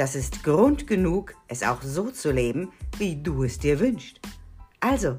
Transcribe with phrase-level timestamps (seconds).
[0.00, 4.18] das ist Grund genug, es auch so zu leben, wie du es dir wünschst.
[4.80, 5.18] Also,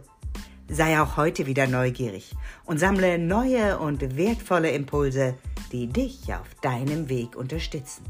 [0.67, 2.34] sei auch heute wieder neugierig
[2.66, 5.36] und sammle neue und wertvolle Impulse,
[5.72, 8.03] die dich auf deinem Weg unterstützen.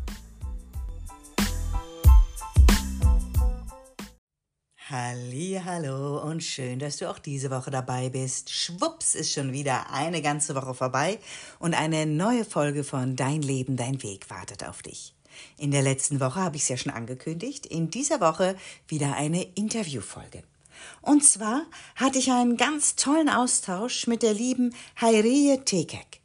[4.89, 8.49] Hallo und schön, dass du auch diese Woche dabei bist.
[8.49, 11.19] Schwupps ist schon wieder eine ganze Woche vorbei
[11.59, 15.13] und eine neue Folge von Dein Leben, dein Weg wartet auf dich.
[15.57, 18.55] In der letzten Woche habe ich es ja schon angekündigt, in dieser Woche
[18.87, 20.43] wieder eine Interviewfolge.
[21.01, 21.63] Und zwar
[21.95, 26.21] hatte ich einen ganz tollen Austausch mit der lieben Hayriye Tekek.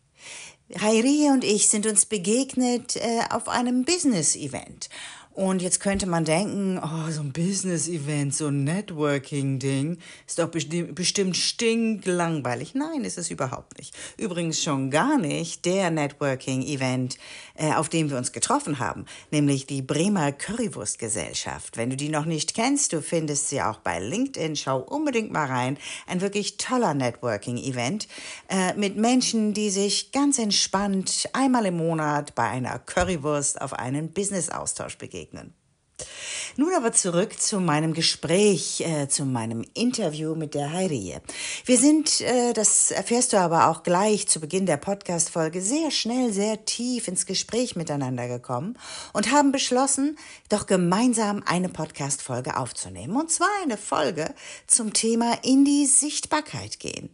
[0.80, 4.88] Hayriye und ich sind uns begegnet äh, auf einem Business-Event.
[5.36, 10.84] Und jetzt könnte man denken, oh, so ein Business-Event, so ein Networking-Ding ist doch besti
[10.84, 12.74] bestimmt stinklangweilig.
[12.74, 13.94] Nein, ist es überhaupt nicht.
[14.16, 17.18] Übrigens schon gar nicht der Networking-Event,
[17.56, 21.76] äh, auf dem wir uns getroffen haben, nämlich die Bremer Currywurst-Gesellschaft.
[21.76, 25.48] Wenn du die noch nicht kennst, du findest sie auch bei LinkedIn, schau unbedingt mal
[25.48, 25.76] rein.
[26.06, 28.08] Ein wirklich toller Networking-Event
[28.48, 34.12] äh, mit Menschen, die sich ganz entspannt einmal im Monat bei einer Currywurst auf einen
[34.12, 35.54] Business-Austausch begegnen begegnen.
[36.58, 41.16] Nun aber zurück zu meinem Gespräch, äh, zu meinem Interview mit der Heirie.
[41.64, 46.32] Wir sind, äh, das erfährst du aber auch gleich zu Beginn der Podcast-Folge, sehr schnell,
[46.32, 48.78] sehr tief ins Gespräch miteinander gekommen
[49.12, 50.18] und haben beschlossen,
[50.48, 53.16] doch gemeinsam eine Podcast-Folge aufzunehmen.
[53.16, 54.34] Und zwar eine Folge
[54.66, 57.10] zum Thema in die Sichtbarkeit gehen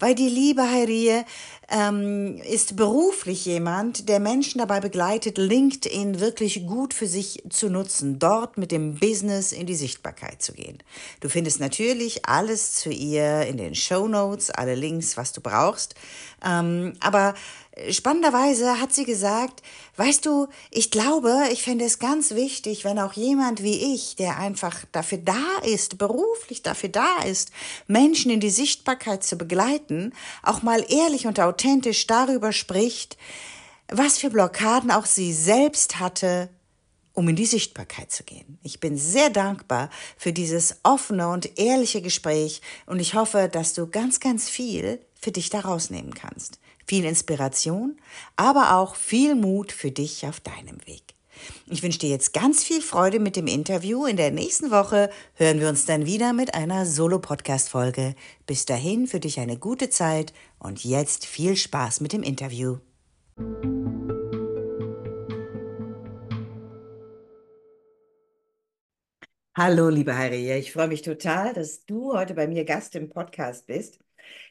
[0.00, 1.22] weil die liebe Heirie
[1.70, 8.18] ähm, ist beruflich jemand, der Menschen dabei begleitet, LinkedIn wirklich gut für sich zu nutzen,
[8.18, 10.78] dort mit dem Business in die Sichtbarkeit zu gehen.
[11.20, 15.94] Du findest natürlich alles zu ihr in den Show Notes, alle Links, was du brauchst.
[16.44, 17.34] Ähm, aber
[17.90, 19.62] spannenderweise hat sie gesagt,
[19.96, 24.38] weißt du, ich glaube, ich fände es ganz wichtig, wenn auch jemand wie ich, der
[24.38, 27.50] einfach dafür da ist, beruflich dafür da ist,
[27.86, 33.16] Menschen in die Sichtbarkeit zu begleiten, auch mal ehrlich und authentisch darüber spricht,
[33.88, 36.48] was für Blockaden auch sie selbst hatte,
[37.12, 38.58] um in die Sichtbarkeit zu gehen.
[38.62, 43.88] Ich bin sehr dankbar für dieses offene und ehrliche Gespräch und ich hoffe, dass du
[43.88, 47.96] ganz, ganz viel für dich daraus nehmen kannst viel Inspiration,
[48.34, 51.14] aber auch viel Mut für dich auf deinem Weg.
[51.68, 54.06] Ich wünsche dir jetzt ganz viel Freude mit dem Interview.
[54.06, 58.16] In der nächsten Woche hören wir uns dann wieder mit einer Solo-Podcast-Folge.
[58.44, 62.78] Bis dahin für dich eine gute Zeit und jetzt viel Spaß mit dem Interview.
[69.56, 70.54] Hallo, liebe Heirie.
[70.54, 74.00] Ich freue mich total, dass du heute bei mir Gast im Podcast bist.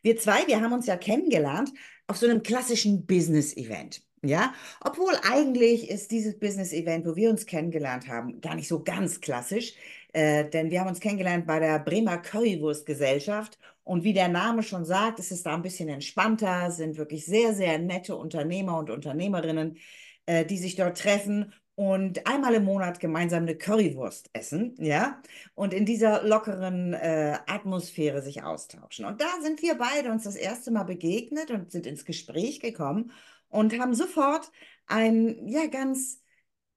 [0.04, 1.72] Wir zwei, wir haben uns ja kennengelernt
[2.10, 4.02] auf so einem klassischen Business-Event.
[4.22, 9.22] Ja, obwohl eigentlich ist dieses Business-Event, wo wir uns kennengelernt haben, gar nicht so ganz
[9.22, 9.76] klassisch,
[10.12, 14.84] äh, denn wir haben uns kennengelernt bei der Bremer Currywurst-Gesellschaft und wie der Name schon
[14.84, 19.78] sagt, ist es da ein bisschen entspannter, sind wirklich sehr, sehr nette Unternehmer und Unternehmerinnen,
[20.26, 25.22] äh, die sich dort treffen und einmal im Monat gemeinsam eine Currywurst essen, ja,
[25.56, 29.06] und in dieser lockeren äh, Atmosphäre sich austauschen.
[29.06, 33.14] Und da sind wir beide uns das erste Mal begegnet und sind ins Gespräch gekommen
[33.48, 34.52] und haben sofort
[34.88, 36.22] ein, ja, ganz,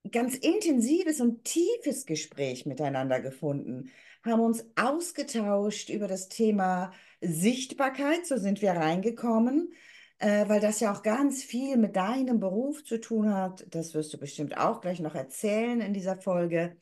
[0.09, 3.91] ganz intensives und tiefes Gespräch miteinander gefunden,
[4.25, 9.73] haben uns ausgetauscht über das Thema Sichtbarkeit, so sind wir reingekommen
[10.23, 13.67] äh, weil das ja auch ganz viel mit deinem Beruf zu tun hat.
[13.71, 16.77] Das wirst du bestimmt auch gleich noch erzählen in dieser Folge.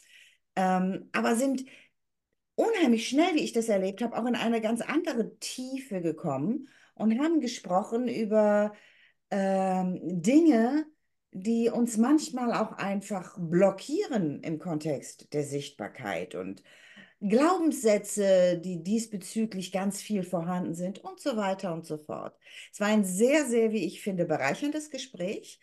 [0.56, 1.64] Ähm, aber sind
[2.54, 7.18] unheimlich schnell, wie ich das erlebt habe, auch in eine ganz andere Tiefe gekommen und
[7.18, 8.74] haben gesprochen über
[9.30, 10.84] ähm, Dinge,
[11.32, 16.62] die uns manchmal auch einfach blockieren im Kontext der Sichtbarkeit und
[17.20, 22.36] Glaubenssätze, die diesbezüglich ganz viel vorhanden sind und so weiter und so fort.
[22.72, 25.60] Es war ein sehr, sehr, wie ich finde, bereicherndes Gespräch.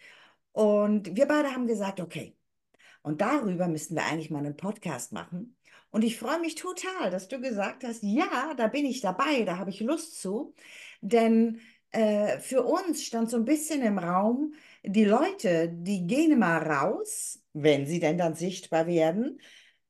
[0.52, 2.36] Und wir beide haben gesagt, okay,
[3.02, 5.56] und darüber müssten wir eigentlich mal einen Podcast machen.
[5.90, 9.58] Und ich freue mich total, dass du gesagt hast, ja, da bin ich dabei, da
[9.58, 10.54] habe ich Lust zu.
[11.02, 11.62] Denn
[11.92, 17.40] äh, für uns stand so ein bisschen im Raum, die Leute, die gehen mal raus
[17.62, 19.40] wenn sie denn dann sichtbar werden,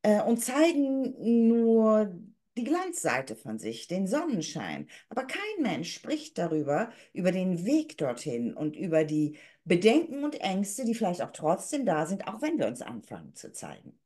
[0.04, 2.14] äh, und zeigen nur
[2.58, 4.88] die Glanzseite von sich, den Sonnenschein.
[5.10, 10.86] Aber kein Mensch spricht darüber, über den Weg dorthin und über die Bedenken und Ängste,
[10.86, 14.00] die vielleicht auch trotzdem da sind, auch wenn wir uns anfangen zu zeigen.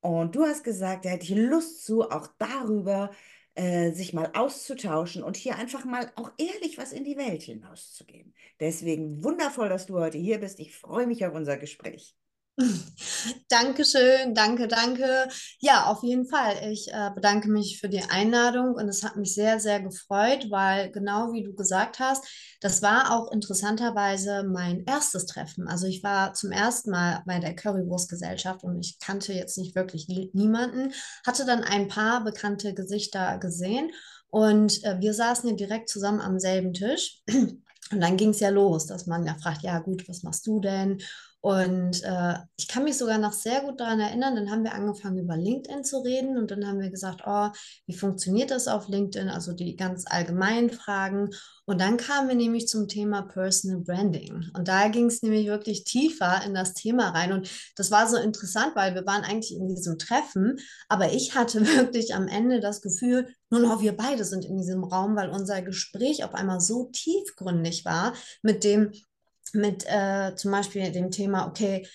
[0.00, 3.10] Und du hast gesagt, da hätte ich Lust zu, auch darüber
[3.54, 8.34] äh, sich mal auszutauschen und hier einfach mal auch ehrlich was in die Welt hinauszugeben.
[8.60, 10.60] Deswegen wundervoll, dass du heute hier bist.
[10.60, 12.16] Ich freue mich auf unser Gespräch.
[13.48, 15.28] Dankeschön, danke, danke.
[15.60, 16.54] Ja, auf jeden Fall.
[16.70, 20.92] Ich äh, bedanke mich für die Einladung und es hat mich sehr, sehr gefreut, weil
[20.92, 22.24] genau wie du gesagt hast,
[22.60, 25.66] das war auch interessanterweise mein erstes Treffen.
[25.66, 30.06] Also ich war zum ersten Mal bei der Currywurstgesellschaft und ich kannte jetzt nicht wirklich
[30.32, 30.92] niemanden,
[31.26, 33.90] hatte dann ein paar bekannte Gesichter gesehen
[34.30, 37.22] und äh, wir saßen ja direkt zusammen am selben Tisch.
[37.92, 40.58] Und dann ging es ja los, dass man ja fragt, ja gut, was machst du
[40.58, 41.02] denn?
[41.44, 45.18] Und äh, ich kann mich sogar noch sehr gut daran erinnern, dann haben wir angefangen
[45.18, 47.50] über LinkedIn zu reden und dann haben wir gesagt, oh,
[47.84, 49.28] wie funktioniert das auf LinkedIn?
[49.28, 51.28] Also die ganz allgemeinen Fragen.
[51.66, 54.46] Und dann kamen wir nämlich zum Thema Personal Branding.
[54.56, 57.34] Und da ging es nämlich wirklich tiefer in das Thema rein.
[57.34, 60.56] Und das war so interessant, weil wir waren eigentlich in diesem Treffen,
[60.88, 64.82] aber ich hatte wirklich am Ende das Gefühl, nur noch wir beide sind in diesem
[64.82, 68.92] Raum, weil unser Gespräch auf einmal so tiefgründig war mit dem,
[69.52, 71.86] mit äh, zum Beispiel dem Thema, okay,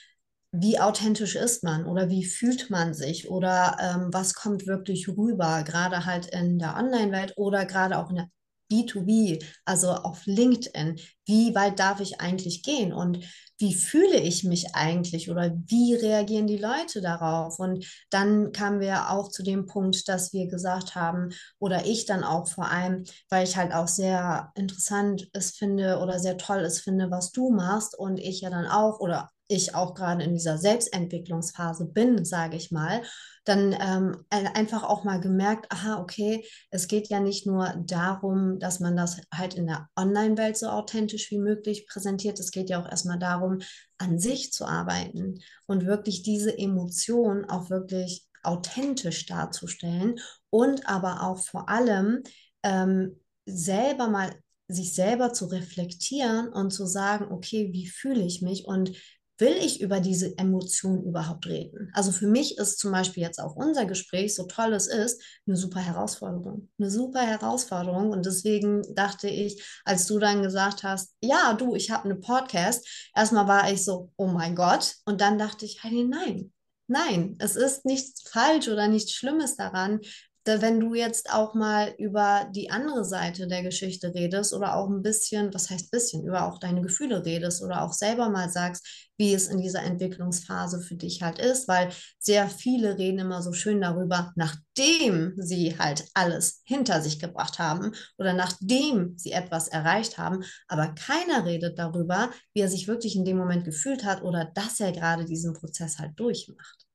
[0.51, 5.63] wie authentisch ist man oder wie fühlt man sich oder ähm, was kommt wirklich rüber,
[5.63, 8.30] gerade halt in der Online-Welt oder gerade auch in der
[8.69, 12.94] B2B, also auf LinkedIn, wie weit darf ich eigentlich gehen?
[12.94, 13.24] Und
[13.57, 15.30] wie fühle ich mich eigentlich?
[15.30, 17.60] Oder wie reagieren die Leute darauf?
[17.60, 21.30] Und dann kamen wir auch zu dem Punkt, dass wir gesagt haben,
[21.60, 26.19] oder ich dann auch vor allem, weil ich halt auch sehr interessant es finde oder
[26.19, 29.96] sehr toll es finde, was du machst und ich ja dann auch oder ich auch
[29.96, 33.01] gerade in dieser Selbstentwicklungsphase bin, sage ich mal,
[33.46, 38.80] dann ähm, einfach auch mal gemerkt, aha, okay, es geht ja nicht nur darum, dass
[38.80, 42.90] man das halt in der Online-Welt so authentisch wie möglich präsentiert, es geht ja auch
[42.90, 43.57] erstmal darum,
[43.98, 50.19] an sich zu arbeiten und wirklich diese Emotion auch wirklich authentisch darzustellen
[50.51, 52.22] und aber auch vor allem
[52.63, 54.31] ähm, selber mal
[54.68, 58.92] sich selber zu reflektieren und zu sagen, okay, wie fühle ich mich und
[59.39, 61.91] will ich über diese Emotionen überhaupt reden?
[61.94, 65.56] Also für mich ist zum Beispiel jetzt auch unser Gespräch, so toll es ist, eine
[65.56, 66.69] super Herausforderung.
[66.77, 68.12] Eine super Herausforderung.
[68.12, 72.88] Und deswegen dachte ich, als du dann gesagt hast, ja, du, ich habe einen Podcast,
[73.15, 74.95] erstmal war ich so, oh mein Gott.
[75.06, 76.51] Und dann dachte ich, hey, nein,
[76.91, 80.00] Nein, es ist nichts falsch oder nichts Schlimmes daran,
[80.45, 85.01] wenn du jetzt auch mal über die andere Seite der Geschichte redest oder auch ein
[85.03, 89.33] bisschen, was heißt bisschen, über auch deine Gefühle redest oder auch selber mal sagst, wie
[89.33, 91.89] es in dieser Entwicklungsphase für dich halt ist, weil
[92.19, 97.91] sehr viele reden immer so schön darüber, nachdem sie halt alles hinter sich gebracht haben
[98.18, 103.25] oder nachdem sie etwas erreicht haben, aber keiner redet darüber, wie er sich wirklich in
[103.25, 106.86] dem Moment gefühlt hat oder dass er gerade diesen Prozess halt durchmacht.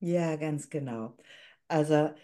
[0.00, 1.16] Ja, ganz genau.
[1.68, 2.14] Also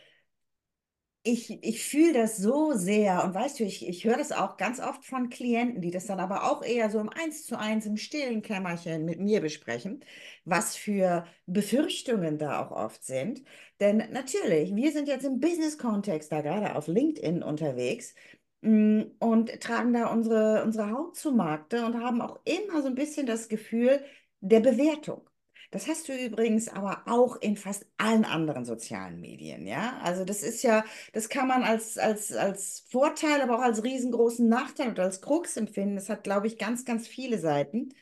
[1.22, 4.80] ich, ich fühle das so sehr und weißt du, ich, ich höre das auch ganz
[4.80, 7.98] oft von Klienten, die das dann aber auch eher so im Eins zu eins im
[7.98, 10.02] stillen Kämmerchen mit mir besprechen,
[10.46, 13.42] was für Befürchtungen da auch oft sind.
[13.80, 18.14] Denn natürlich, wir sind jetzt im Business-Kontext da gerade auf LinkedIn unterwegs
[18.62, 22.94] mm, und tragen da unsere, unsere Haut zu Markte und haben auch immer so ein
[22.94, 24.02] bisschen das Gefühl
[24.40, 25.29] der Bewertung.
[25.70, 30.00] Das hast du übrigens aber auch in fast allen anderen sozialen Medien, ja?
[30.02, 34.48] Also das ist ja, das kann man als, als, als Vorteil, aber auch als riesengroßen
[34.48, 35.94] Nachteil oder als Krux empfinden.
[35.94, 37.94] Das hat, glaube ich, ganz, ganz viele Seiten.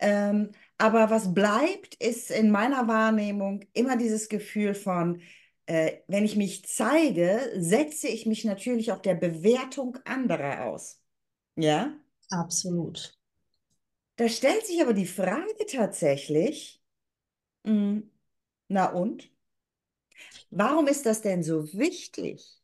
[0.00, 5.22] Ähm, aber was bleibt, ist in meiner Wahrnehmung immer dieses Gefühl von,
[5.66, 11.00] äh, wenn ich mich zeige, setze ich mich natürlich auch der Bewertung anderer aus.
[11.56, 11.94] Ja?
[12.30, 13.16] Absolut.
[14.16, 16.83] Da stellt sich aber die Frage tatsächlich,
[17.64, 18.10] Mhm.
[18.68, 19.30] Na und?
[20.50, 22.62] Warum ist das denn so wichtig,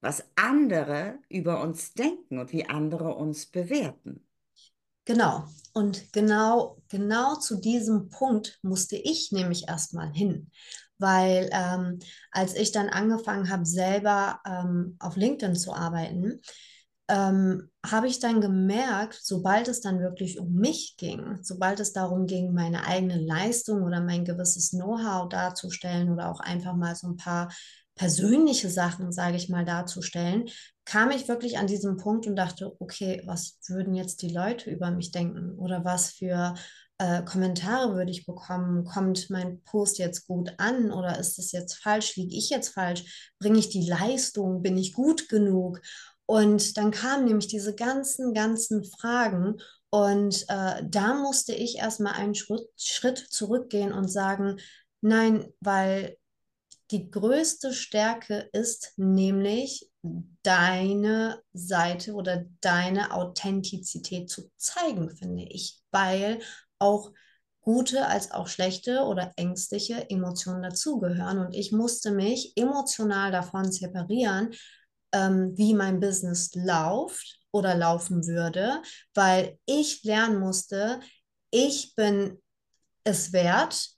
[0.00, 4.26] was andere über uns denken und wie andere uns bewerten?
[5.04, 5.44] Genau.
[5.72, 10.50] Und genau, genau zu diesem Punkt musste ich nämlich erstmal hin.
[10.98, 11.98] Weil ähm,
[12.32, 16.40] als ich dann angefangen habe, selber ähm, auf LinkedIn zu arbeiten,
[17.08, 22.26] ähm, habe ich dann gemerkt, sobald es dann wirklich um mich ging, sobald es darum
[22.26, 27.16] ging, meine eigene Leistung oder mein gewisses Know-how darzustellen oder auch einfach mal so ein
[27.16, 27.52] paar
[27.94, 30.48] persönliche Sachen, sage ich mal, darzustellen,
[30.84, 34.90] kam ich wirklich an diesen Punkt und dachte, okay, was würden jetzt die Leute über
[34.90, 36.54] mich denken oder was für
[36.98, 38.84] äh, Kommentare würde ich bekommen?
[38.84, 42.16] Kommt mein Post jetzt gut an oder ist das jetzt falsch?
[42.16, 43.32] Liege ich jetzt falsch?
[43.38, 44.62] Bringe ich die Leistung?
[44.62, 45.80] Bin ich gut genug?
[46.26, 49.56] Und dann kamen nämlich diese ganzen, ganzen Fragen.
[49.90, 54.58] Und äh, da musste ich erstmal einen Schritt, Schritt zurückgehen und sagen,
[55.00, 56.16] nein, weil
[56.90, 59.90] die größte Stärke ist nämlich
[60.42, 66.40] deine Seite oder deine Authentizität zu zeigen, finde ich, weil
[66.78, 67.12] auch
[67.60, 71.38] gute als auch schlechte oder ängstliche Emotionen dazugehören.
[71.38, 74.52] Und ich musste mich emotional davon separieren,
[75.12, 78.82] ähm, wie mein Business läuft oder laufen würde,
[79.14, 81.00] weil ich lernen musste,
[81.50, 82.42] ich bin
[83.04, 83.96] es wert,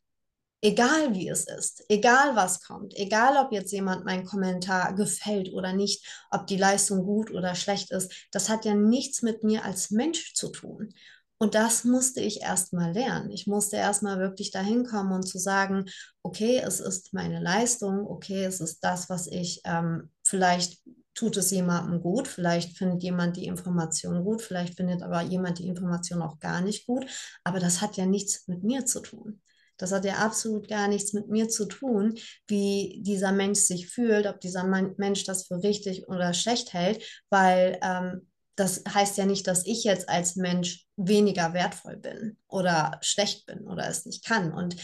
[0.60, 5.72] egal wie es ist, egal was kommt, egal ob jetzt jemand mein Kommentar gefällt oder
[5.72, 9.90] nicht, ob die Leistung gut oder schlecht ist, das hat ja nichts mit mir als
[9.90, 10.92] Mensch zu tun.
[11.40, 13.30] Und das musste ich erst mal lernen.
[13.30, 15.84] Ich musste erst mal wirklich dahin kommen und zu sagen,
[16.22, 20.78] okay, es ist meine Leistung, okay, es ist das, was ich ähm, vielleicht
[21.14, 25.66] tut es jemandem gut, vielleicht findet jemand die Information gut, vielleicht findet aber jemand die
[25.66, 27.06] Information auch gar nicht gut,
[27.42, 29.40] aber das hat ja nichts mit mir zu tun.
[29.78, 32.14] Das hat ja absolut gar nichts mit mir zu tun,
[32.46, 37.78] wie dieser Mensch sich fühlt, ob dieser Mensch das für richtig oder schlecht hält, weil
[37.82, 43.46] ähm, das heißt ja nicht, dass ich jetzt als Mensch weniger wertvoll bin oder schlecht
[43.46, 44.52] bin oder es nicht kann.
[44.52, 44.76] Und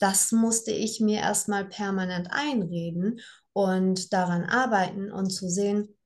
[0.00, 3.20] das musste ich mir erstmal permanent einreden
[3.52, 5.96] und daran arbeiten und zu sehen,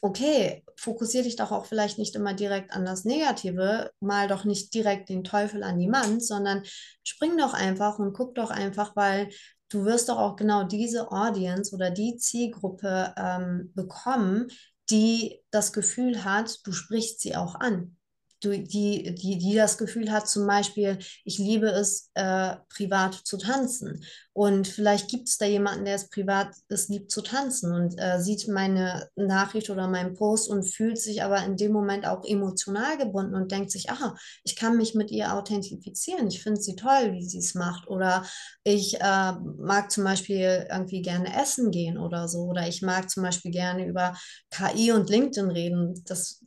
[0.00, 4.72] okay, fokussiere dich doch auch vielleicht nicht immer direkt an das Negative, mal doch nicht
[4.74, 6.62] direkt den Teufel an die Wand, sondern
[7.04, 9.28] spring doch einfach und guck doch einfach, weil
[9.70, 14.48] du wirst doch auch genau diese Audience oder die Zielgruppe ähm, bekommen,
[14.90, 17.97] die das Gefühl hat, du sprichst sie auch an
[18.42, 24.04] die, die, die das Gefühl hat, zum Beispiel, ich liebe es, äh, privat zu tanzen.
[24.32, 28.20] Und vielleicht gibt es da jemanden, der es privat es liebt zu tanzen und äh,
[28.20, 32.96] sieht meine Nachricht oder meinen Post und fühlt sich aber in dem Moment auch emotional
[32.98, 36.28] gebunden und denkt sich, aha, ich kann mich mit ihr authentifizieren.
[36.28, 37.88] Ich finde sie toll, wie sie es macht.
[37.88, 38.24] Oder
[38.62, 42.42] ich äh, mag zum Beispiel irgendwie gerne essen gehen oder so.
[42.42, 44.16] Oder ich mag zum Beispiel gerne über
[44.50, 46.00] KI und LinkedIn reden.
[46.06, 46.37] Das,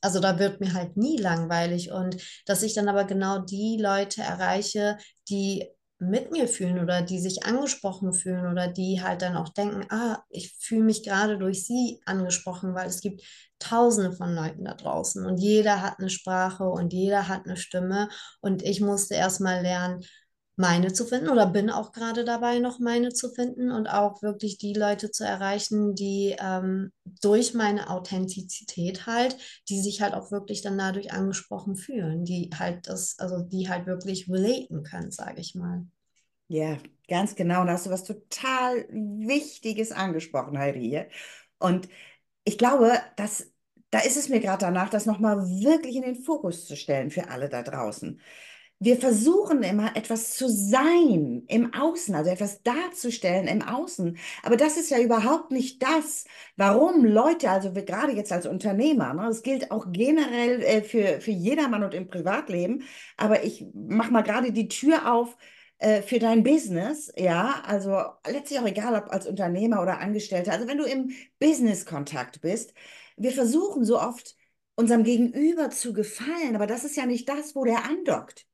[0.00, 1.92] also da wird mir halt nie langweilig.
[1.92, 2.16] Und
[2.46, 5.68] dass ich dann aber genau die Leute erreiche, die
[6.02, 10.18] mit mir fühlen oder die sich angesprochen fühlen oder die halt dann auch denken, ah,
[10.30, 13.22] ich fühle mich gerade durch sie angesprochen, weil es gibt
[13.60, 18.08] tausende von Leuten da draußen und jeder hat eine Sprache und jeder hat eine Stimme
[18.40, 20.04] und ich musste erstmal lernen,
[20.56, 24.58] meine zu finden oder bin auch gerade dabei, noch meine zu finden und auch wirklich
[24.58, 26.92] die Leute zu erreichen, die ähm,
[27.22, 29.36] durch meine Authentizität halt,
[29.68, 33.86] die sich halt auch wirklich dann dadurch angesprochen fühlen, die halt das, also die halt
[33.86, 35.86] wirklich relaten können, sage ich mal.
[36.48, 36.76] Ja,
[37.08, 37.64] ganz genau.
[37.64, 41.02] Da hast du was total Wichtiges angesprochen, Heidi.
[41.58, 41.88] Und
[42.44, 43.50] ich glaube, dass
[43.90, 47.28] da ist es mir gerade danach, das nochmal wirklich in den Fokus zu stellen für
[47.28, 48.20] alle da draußen
[48.84, 54.18] wir versuchen immer etwas zu sein im Außen, also etwas darzustellen im Außen.
[54.42, 56.24] Aber das ist ja überhaupt nicht das,
[56.56, 61.20] warum Leute, also wir, gerade jetzt als Unternehmer, ne, das gilt auch generell äh, für,
[61.20, 62.82] für jedermann und im Privatleben,
[63.16, 65.36] aber ich mache mal gerade die Tür auf
[65.78, 70.66] äh, für dein Business, ja, also letztlich auch egal, ob als Unternehmer oder Angestellter, also
[70.66, 72.74] wenn du im Business-Kontakt bist,
[73.16, 74.34] wir versuchen so oft
[74.74, 78.46] unserem Gegenüber zu gefallen, aber das ist ja nicht das, wo der andockt.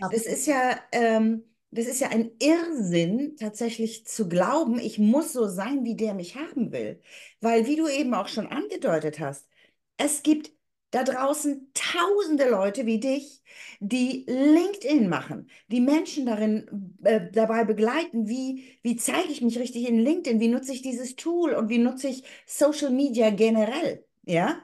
[0.00, 5.46] Das ist ja, ähm, das ist ja ein Irrsinn, tatsächlich zu glauben, ich muss so
[5.48, 7.02] sein, wie der mich haben will.
[7.40, 9.48] Weil, wie du eben auch schon angedeutet hast,
[9.96, 10.52] es gibt
[10.90, 13.42] da draußen tausende Leute wie dich,
[13.80, 19.88] die LinkedIn machen, die Menschen darin äh, dabei begleiten, wie, wie zeige ich mich richtig
[19.88, 24.06] in LinkedIn, wie nutze ich dieses Tool und wie nutze ich Social Media generell.
[24.24, 24.62] Ja?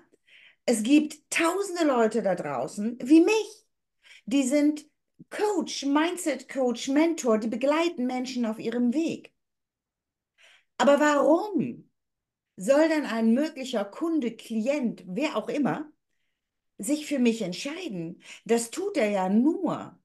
[0.64, 3.66] Es gibt tausende Leute da draußen wie mich,
[4.26, 4.86] die sind
[5.32, 9.32] Coach, Mindset Coach, Mentor, die begleiten Menschen auf ihrem Weg.
[10.76, 11.90] Aber warum
[12.56, 15.90] soll dann ein möglicher Kunde, Klient, wer auch immer,
[16.76, 18.22] sich für mich entscheiden?
[18.44, 19.98] Das tut er ja nur,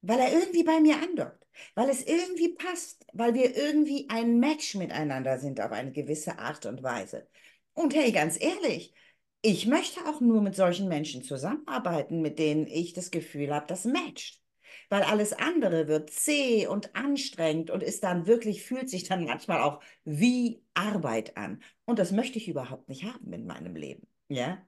[0.00, 4.74] weil er irgendwie bei mir andockt, weil es irgendwie passt, weil wir irgendwie ein Match
[4.74, 7.28] miteinander sind auf eine gewisse Art und Weise.
[7.74, 8.94] Und hey, ganz ehrlich,
[9.42, 13.84] ich möchte auch nur mit solchen Menschen zusammenarbeiten, mit denen ich das Gefühl habe, das
[13.84, 14.41] matcht
[14.92, 19.62] weil alles andere wird zäh und anstrengend und ist dann wirklich, fühlt sich dann manchmal
[19.62, 21.62] auch wie Arbeit an.
[21.86, 24.06] Und das möchte ich überhaupt nicht haben in meinem Leben.
[24.28, 24.58] Ja?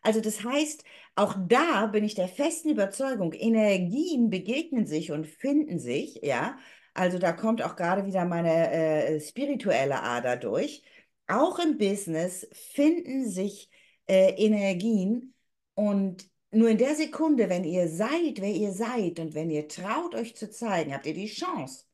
[0.00, 0.84] Also das heißt,
[1.16, 6.56] auch da bin ich der festen Überzeugung, Energien begegnen sich und finden sich, ja.
[6.94, 10.84] Also da kommt auch gerade wieder meine äh, spirituelle Ader durch.
[11.26, 13.68] Auch im Business finden sich
[14.06, 15.34] äh, Energien
[15.74, 20.14] und nur in der Sekunde, wenn ihr seid, wer ihr seid und wenn ihr traut,
[20.14, 21.84] euch zu zeigen, habt ihr die Chance,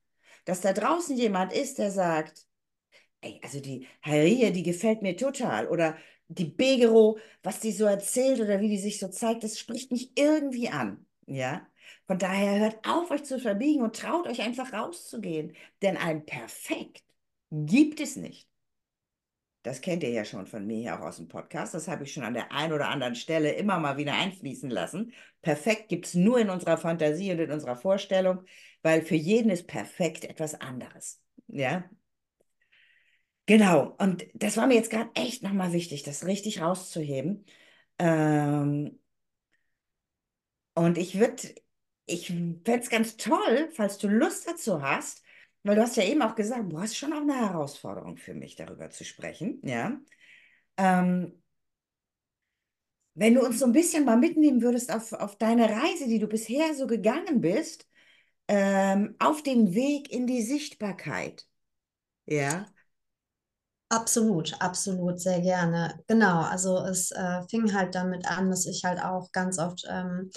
[0.45, 2.47] dass da draußen jemand ist, der sagt,
[3.21, 5.69] ey, also die Harrier, die gefällt mir total.
[5.69, 5.97] Oder
[6.29, 10.13] die Begero, was die so erzählt oder wie die sich so zeigt, das spricht mich
[10.17, 11.07] irgendwie an.
[11.27, 11.67] Ja.
[12.07, 15.55] Von daher hört auf, euch zu verbiegen und traut euch einfach rauszugehen.
[15.83, 17.05] Denn ein Perfekt
[17.51, 18.48] gibt es nicht.
[19.63, 21.75] Das kennt ihr ja schon von mir hier auch aus dem Podcast.
[21.75, 25.13] Das habe ich schon an der einen oder anderen Stelle immer mal wieder einfließen lassen.
[25.43, 28.45] Perfekt gibt es nur in unserer Fantasie und in unserer Vorstellung,
[28.83, 31.21] weil für jeden ist perfekt etwas anderes.
[31.49, 31.85] Ja,
[33.49, 37.47] Genau, und das war mir jetzt gerade echt nochmal wichtig, das richtig rauszuheben.
[37.99, 38.99] Ähm,
[40.75, 41.55] und ich würde,
[42.05, 45.23] ich fände es ganz toll, falls du Lust dazu hast,
[45.63, 48.57] weil du hast ja eben auch gesagt, du hast schon auch eine Herausforderung für mich,
[48.57, 49.99] darüber zu sprechen, ja.
[50.79, 51.43] Ähm,
[53.15, 56.27] wenn du uns so ein bisschen mal mitnehmen würdest auf, auf deine Reise, die du
[56.29, 57.87] bisher so gegangen bist,
[58.49, 61.47] ähm, auf den Weg in die Sichtbarkeit,
[62.27, 62.67] ja.
[63.91, 65.99] Absolut, absolut, sehr gerne.
[66.09, 70.31] Genau, also es äh, fing halt damit an, dass ich halt auch ganz oft ähm,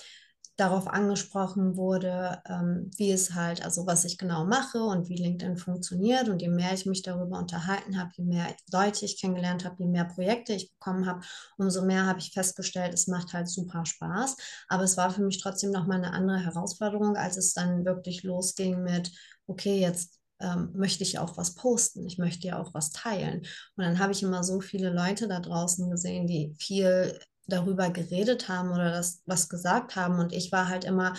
[0.58, 5.58] darauf angesprochen wurde, ähm, wie es halt, also was ich genau mache und wie LinkedIn
[5.58, 6.30] funktioniert.
[6.30, 9.88] Und je mehr ich mich darüber unterhalten habe, je mehr Leute ich kennengelernt habe, je
[9.88, 11.22] mehr Projekte ich bekommen habe,
[11.58, 14.38] umso mehr habe ich festgestellt, es macht halt super Spaß.
[14.68, 18.84] Aber es war für mich trotzdem nochmal eine andere Herausforderung, als es dann wirklich losging
[18.84, 19.12] mit,
[19.48, 23.40] okay, jetzt ähm, möchte ich auch was posten, ich möchte ja auch was teilen.
[23.76, 27.18] Und dann habe ich immer so viele Leute da draußen gesehen, die viel
[27.52, 30.20] darüber geredet haben oder das was gesagt haben.
[30.20, 31.14] Und ich war halt immer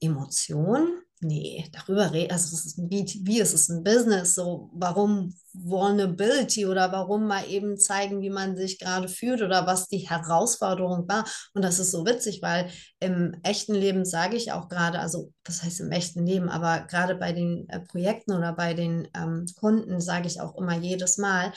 [0.00, 5.34] Emotion, nee, darüber reden, also es ist, wie, wie ist es ein Business, so warum
[5.52, 11.08] Vulnerability oder warum mal eben zeigen, wie man sich gerade fühlt oder was die Herausforderung
[11.08, 11.24] war.
[11.54, 15.62] Und das ist so witzig, weil im echten Leben sage ich auch gerade, also das
[15.62, 20.00] heißt im echten Leben, aber gerade bei den äh, Projekten oder bei den ähm, Kunden
[20.00, 21.52] sage ich auch immer jedes Mal,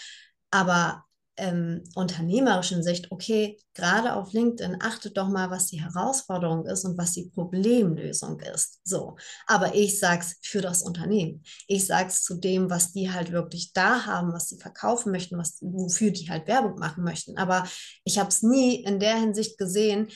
[0.51, 1.03] aber
[1.37, 6.97] ähm, unternehmerischen Sicht, okay, gerade auf LinkedIn achtet doch mal, was die Herausforderung ist und
[6.97, 8.81] was die Problemlösung ist.
[8.83, 11.43] So, aber ich sag's für das Unternehmen.
[11.67, 15.57] Ich sag's zu dem, was die halt wirklich da haben, was sie verkaufen möchten, was
[15.61, 17.37] wofür die halt Werbung machen möchten.
[17.37, 17.65] Aber
[18.03, 20.09] ich habe es nie in der Hinsicht gesehen,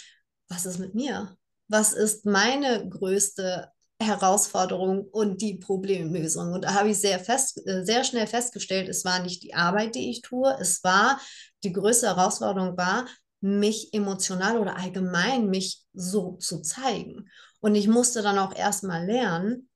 [0.49, 1.37] was ist mit mir?
[1.67, 3.69] Was ist meine größte
[4.01, 6.53] Herausforderung und die Problemlösung.
[6.53, 9.95] Und da habe ich sehr, fest, äh, sehr schnell festgestellt, es war nicht die Arbeit,
[9.95, 11.19] die ich tue, es war,
[11.63, 13.05] die größte Herausforderung war,
[13.41, 17.29] mich emotional oder allgemein mich so zu zeigen.
[17.59, 19.69] Und ich musste dann auch erstmal lernen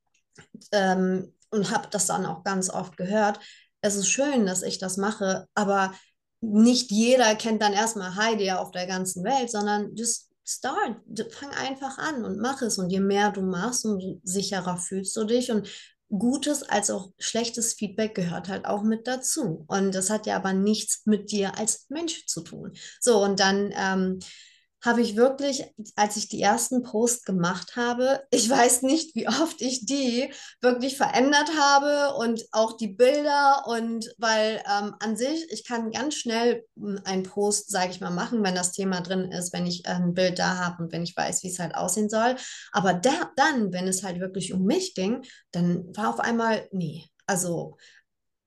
[0.72, 3.40] ähm, und habe das dann auch ganz oft gehört.
[3.82, 5.94] Es ist schön, dass ich das mache, aber
[6.42, 10.98] nicht jeder kennt dann erstmal Heidi auf der ganzen Welt, sondern just start,
[11.32, 12.78] fang einfach an und mach es.
[12.78, 15.52] Und je mehr du machst, umso sicherer fühlst du dich.
[15.52, 15.70] Und
[16.10, 19.66] gutes als auch schlechtes Feedback gehört halt auch mit dazu.
[19.68, 22.74] Und das hat ja aber nichts mit dir als Mensch zu tun.
[23.00, 24.20] So, und dann ähm,
[24.86, 29.62] habe ich wirklich, als ich die ersten Posts gemacht habe, ich weiß nicht, wie oft
[29.62, 35.66] ich die wirklich verändert habe und auch die Bilder und weil ähm, an sich, ich
[35.66, 39.54] kann ganz schnell hm, einen Post, sage ich mal, machen, wenn das Thema drin ist,
[39.54, 42.36] wenn ich ein Bild da habe und wenn ich weiß, wie es halt aussehen soll.
[42.72, 47.10] Aber da, dann, wenn es halt wirklich um mich ging, dann war auf einmal, nee,
[47.28, 47.78] also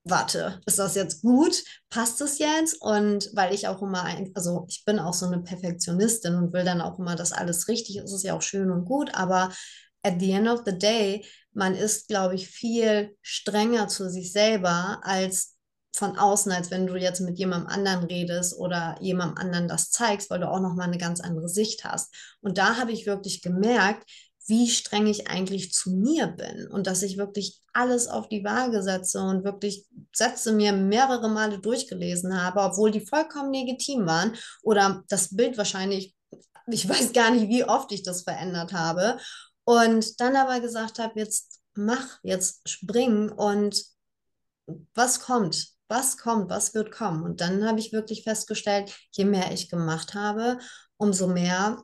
[0.09, 1.63] warte, ist das jetzt gut?
[1.89, 2.81] Passt es jetzt?
[2.81, 6.63] Und weil ich auch immer, ein, also ich bin auch so eine Perfektionistin und will
[6.63, 9.49] dann auch immer, dass alles richtig ist, ist ja auch schön und gut, aber
[10.03, 14.99] at the end of the day, man ist, glaube ich, viel strenger zu sich selber
[15.03, 15.55] als
[15.93, 20.29] von außen, als wenn du jetzt mit jemandem anderen redest oder jemandem anderen das zeigst,
[20.29, 22.13] weil du auch nochmal eine ganz andere Sicht hast.
[22.41, 24.09] Und da habe ich wirklich gemerkt,
[24.49, 28.81] wie streng ich eigentlich zu mir bin und dass ich wirklich alles auf die Waage
[28.81, 35.03] setze und wirklich Sätze mir mehrere Male durchgelesen habe, obwohl die vollkommen legitim waren oder
[35.07, 36.15] das Bild wahrscheinlich,
[36.67, 39.17] ich weiß gar nicht, wie oft ich das verändert habe
[39.65, 43.85] und dann aber gesagt habe, jetzt mach, jetzt spring und
[44.95, 45.69] was kommt?
[45.87, 46.49] Was kommt?
[46.49, 47.23] Was wird kommen?
[47.23, 50.59] Und dann habe ich wirklich festgestellt, je mehr ich gemacht habe,
[50.97, 51.83] umso mehr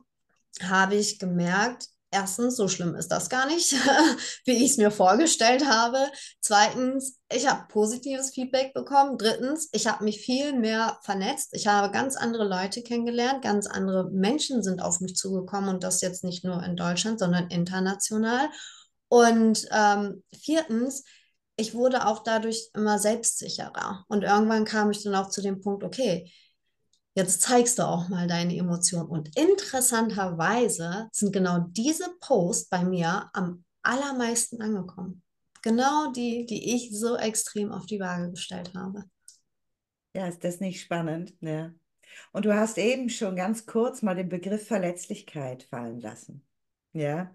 [0.62, 3.72] habe ich gemerkt, erstens, so schlimm ist das gar nicht,
[4.44, 5.98] wie ich es mir vorgestellt habe.
[6.40, 9.18] Zweitens, ich habe positives Feedback bekommen.
[9.18, 11.50] Drittens, ich habe mich viel mehr vernetzt.
[11.52, 16.00] Ich habe ganz andere Leute kennengelernt, ganz andere Menschen sind auf mich zugekommen und das
[16.00, 18.48] jetzt nicht nur in Deutschland, sondern international.
[19.08, 21.04] Und ähm, viertens,
[21.56, 24.04] ich wurde auch dadurch immer selbstsicherer.
[24.08, 26.30] Und irgendwann kam ich dann auch zu dem Punkt, okay,
[27.16, 29.08] Jetzt zeigst du auch mal deine Emotionen.
[29.08, 35.22] Und interessanterweise sind genau diese Posts bei mir am allermeisten angekommen.
[35.62, 39.04] Genau die, die ich so extrem auf die Waage gestellt habe.
[40.14, 41.34] Ja, ist das nicht spannend?
[41.40, 41.72] Ja.
[42.32, 46.46] Und du hast eben schon ganz kurz mal den Begriff Verletzlichkeit fallen lassen.
[46.92, 47.34] Ja.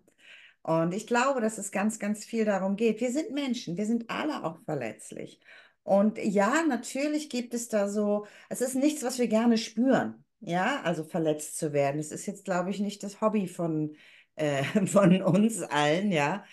[0.62, 3.02] Und ich glaube, dass es ganz, ganz viel darum geht.
[3.02, 5.40] Wir sind Menschen, wir sind alle auch verletzlich.
[5.84, 10.82] Und ja, natürlich gibt es da so, es ist nichts, was wir gerne spüren, ja,
[10.84, 12.00] also verletzt zu werden.
[12.00, 13.96] Es ist jetzt, glaube ich, nicht das Hobby von,
[14.36, 16.44] äh, von uns allen, ja.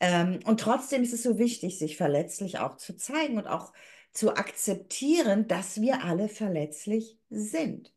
[0.00, 3.72] Ähm, und trotzdem ist es so wichtig, sich verletzlich auch zu zeigen und auch
[4.12, 7.92] zu akzeptieren, dass wir alle verletzlich sind.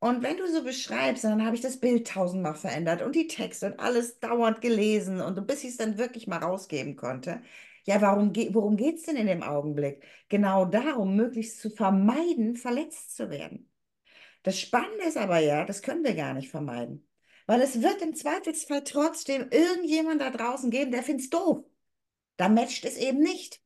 [0.00, 3.66] Und wenn du so beschreibst, dann habe ich das Bild tausendmal verändert und die Texte
[3.66, 7.42] und alles dauernd gelesen und bis ich es dann wirklich mal rausgeben konnte,
[7.88, 10.04] ja, warum ge worum geht es denn in dem Augenblick?
[10.28, 13.70] Genau darum, möglichst zu vermeiden, verletzt zu werden.
[14.42, 17.08] Das Spannende ist aber ja, das können wir gar nicht vermeiden.
[17.46, 21.64] Weil es wird im Zweifelsfall trotzdem irgendjemand da draußen geben, der findet es doof.
[22.36, 23.62] Da matcht es eben nicht.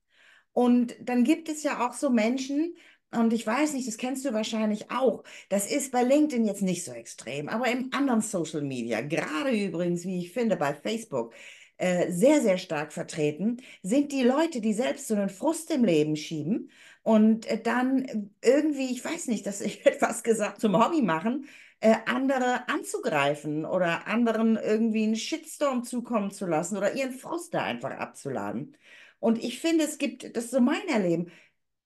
[0.53, 2.77] Und dann gibt es ja auch so Menschen,
[3.11, 5.25] und ich weiß nicht, das kennst du wahrscheinlich auch.
[5.49, 10.05] Das ist bei LinkedIn jetzt nicht so extrem, aber im anderen Social Media, gerade übrigens,
[10.05, 11.35] wie ich finde, bei Facebook,
[11.83, 16.14] äh, sehr, sehr stark vertreten, sind die Leute, die selbst so einen Frust im Leben
[16.14, 16.71] schieben
[17.03, 21.49] und äh, dann irgendwie, ich weiß nicht, dass ich etwas gesagt zum Hobby machen,
[21.81, 27.64] äh, andere anzugreifen oder anderen irgendwie einen Shitstorm zukommen zu lassen oder ihren Frust da
[27.64, 28.77] einfach abzuladen.
[29.18, 31.33] Und ich finde, es gibt, das ist so mein Erleben,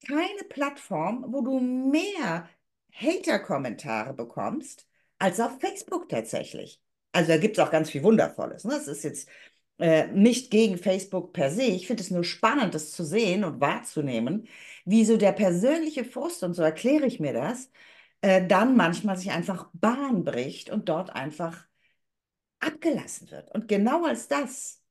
[0.06, 2.50] keine Plattform, wo du mehr
[2.92, 4.86] Hater-Kommentare bekommst,
[5.18, 6.82] als auf Facebook tatsächlich.
[7.12, 8.64] Also da gibt es auch ganz viel Wundervolles.
[8.64, 8.72] Ne?
[8.72, 9.28] Das ist jetzt
[9.78, 11.62] äh, nicht gegen Facebook per se.
[11.64, 14.48] Ich finde es nur spannend, das zu sehen und wahrzunehmen,
[14.84, 17.70] wie so der persönliche Frust, und so erkläre ich mir das,
[18.22, 21.66] äh, dann manchmal sich einfach Bahn bricht und dort einfach
[22.60, 23.54] abgelassen wird.
[23.54, 24.82] Und genau als das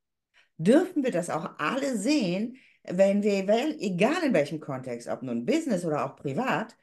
[0.57, 3.47] dürfen wir das auch alle sehen, wenn wir,
[3.81, 6.77] egal in welchem Kontext, ob nun Business oder auch privat,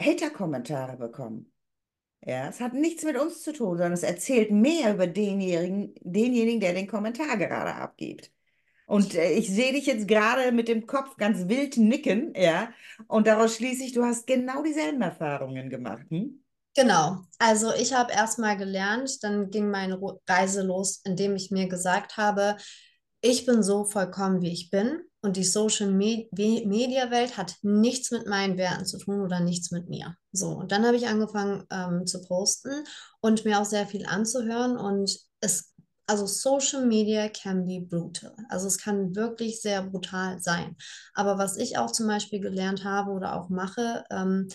[0.00, 1.52] Hater-Kommentare bekommen.
[2.26, 6.58] Ja, es hat nichts mit uns zu tun, sondern es erzählt mehr über denjenigen, denjenigen,
[6.58, 8.32] der den Kommentar gerade abgibt.
[8.86, 12.70] Und äh, ich sehe dich jetzt gerade mit dem Kopf ganz wild nicken, ja.
[13.06, 16.02] Und daraus schließe ich, du hast genau dieselben Erfahrungen gemacht.
[16.08, 16.42] Hm?
[16.74, 17.18] Genau.
[17.38, 22.56] Also ich habe erstmal gelernt, dann ging meine Reise los, indem ich mir gesagt habe,
[23.20, 25.00] ich bin so vollkommen, wie ich bin.
[25.26, 29.88] Und die Social Media Welt hat nichts mit meinen Werten zu tun oder nichts mit
[29.88, 30.14] mir.
[30.30, 32.84] So, und dann habe ich angefangen ähm, zu posten
[33.18, 34.76] und mir auch sehr viel anzuhören.
[34.76, 35.74] Und es,
[36.06, 38.36] also Social Media can be brutal.
[38.50, 40.76] Also es kann wirklich sehr brutal sein.
[41.12, 44.46] Aber was ich auch zum Beispiel gelernt habe oder auch mache, ähm,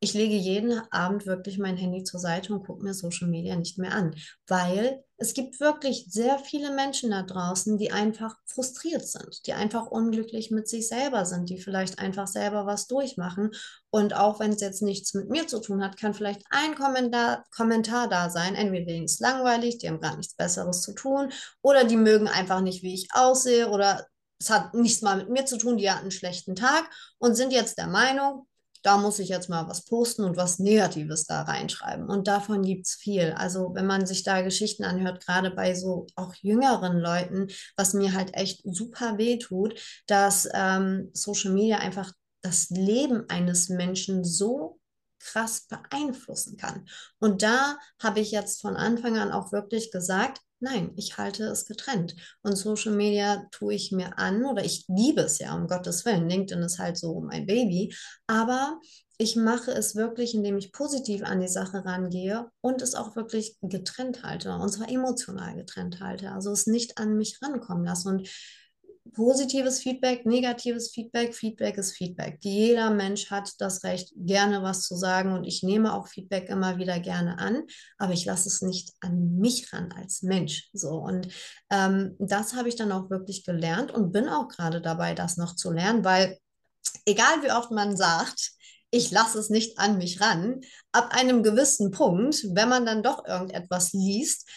[0.00, 3.78] ich lege jeden Abend wirklich mein Handy zur Seite und gucke mir Social Media nicht
[3.78, 4.14] mehr an,
[4.46, 9.88] weil es gibt wirklich sehr viele Menschen da draußen, die einfach frustriert sind, die einfach
[9.88, 13.50] unglücklich mit sich selber sind, die vielleicht einfach selber was durchmachen.
[13.90, 17.44] Und auch wenn es jetzt nichts mit mir zu tun hat, kann vielleicht ein Kommentar,
[17.50, 18.54] Kommentar da sein.
[18.54, 22.60] Entweder denen ist langweilig, die haben gar nichts Besseres zu tun, oder die mögen einfach
[22.60, 24.06] nicht, wie ich aussehe, oder
[24.40, 27.52] es hat nichts mal mit mir zu tun, die hatten einen schlechten Tag und sind
[27.52, 28.46] jetzt der Meinung,
[28.82, 32.08] da muss ich jetzt mal was posten und was Negatives da reinschreiben.
[32.08, 33.32] Und davon gibt es viel.
[33.32, 38.14] Also wenn man sich da Geschichten anhört, gerade bei so auch jüngeren Leuten, was mir
[38.14, 39.74] halt echt super weh tut,
[40.06, 42.12] dass ähm, Social Media einfach
[42.42, 44.78] das Leben eines Menschen so
[45.18, 46.88] krass beeinflussen kann.
[47.18, 51.66] Und da habe ich jetzt von Anfang an auch wirklich gesagt, Nein, ich halte es
[51.66, 52.16] getrennt.
[52.42, 56.28] Und Social Media tue ich mir an oder ich liebe es ja, um Gottes Willen.
[56.28, 57.94] LinkedIn ist halt so mein Baby.
[58.26, 58.80] Aber
[59.18, 63.56] ich mache es wirklich, indem ich positiv an die Sache rangehe und es auch wirklich
[63.62, 64.52] getrennt halte.
[64.52, 66.32] Und zwar emotional getrennt halte.
[66.32, 68.08] Also es nicht an mich rankommen lasse.
[68.08, 68.28] Und
[69.12, 72.38] positives Feedback, negatives Feedback, Feedback ist Feedback.
[72.40, 76.78] Jeder Mensch hat das Recht, gerne was zu sagen und ich nehme auch Feedback immer
[76.78, 77.64] wieder gerne an,
[77.98, 80.68] aber ich lasse es nicht an mich ran als Mensch.
[80.72, 81.28] So und
[81.70, 85.56] ähm, das habe ich dann auch wirklich gelernt und bin auch gerade dabei, das noch
[85.56, 86.38] zu lernen, weil
[87.06, 88.52] egal wie oft man sagt,
[88.90, 90.60] ich lasse es nicht an mich ran,
[90.92, 94.48] ab einem gewissen Punkt, wenn man dann doch irgendetwas liest,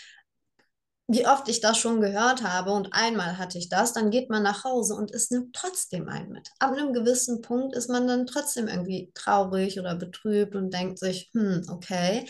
[1.07, 4.43] wie oft ich das schon gehört habe und einmal hatte ich das, dann geht man
[4.43, 6.49] nach Hause und es nimmt trotzdem einen mit.
[6.59, 11.29] Ab einem gewissen Punkt ist man dann trotzdem irgendwie traurig oder betrübt und denkt sich,
[11.33, 12.25] hm, okay.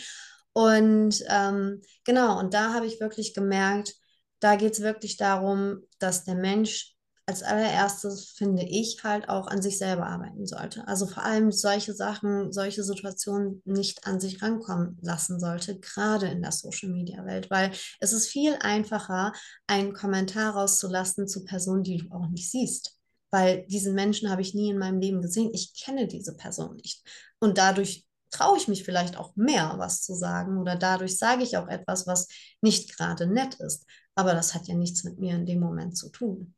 [0.52, 3.94] Und ähm, genau, und da habe ich wirklich gemerkt,
[4.40, 6.94] da geht es wirklich darum, dass der Mensch
[7.26, 10.86] als allererstes, finde ich, halt auch an sich selber arbeiten sollte.
[10.88, 16.42] Also vor allem solche Sachen, solche Situationen nicht an sich rankommen lassen sollte, gerade in
[16.42, 19.32] der Social-Media-Welt, weil es ist viel einfacher,
[19.68, 22.98] einen Kommentar rauszulassen zu Personen, die du auch nicht siehst.
[23.30, 25.50] Weil diesen Menschen habe ich nie in meinem Leben gesehen.
[25.54, 27.02] Ich kenne diese Person nicht.
[27.38, 31.56] Und dadurch traue ich mich vielleicht auch mehr, was zu sagen oder dadurch sage ich
[31.56, 32.28] auch etwas, was
[32.60, 33.86] nicht gerade nett ist.
[34.14, 36.54] Aber das hat ja nichts mit mir in dem Moment zu tun.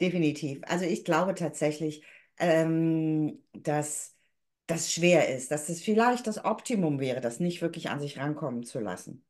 [0.00, 0.60] Definitiv.
[0.64, 2.04] Also ich glaube tatsächlich,
[2.38, 4.16] ähm, dass
[4.66, 8.62] das schwer ist, dass es vielleicht das Optimum wäre, das nicht wirklich an sich rankommen
[8.64, 9.24] zu lassen.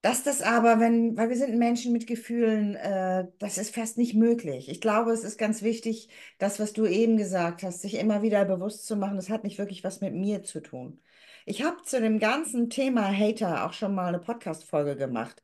[0.00, 4.14] Dass das aber, wenn, weil wir sind Menschen mit Gefühlen, äh, das ist fast nicht
[4.14, 4.68] möglich.
[4.68, 8.44] Ich glaube, es ist ganz wichtig, das, was du eben gesagt hast, sich immer wieder
[8.44, 11.00] bewusst zu machen, das hat nicht wirklich was mit mir zu tun.
[11.46, 15.40] Ich habe zu dem ganzen Thema Hater auch schon mal eine Podcast-Folge gemacht.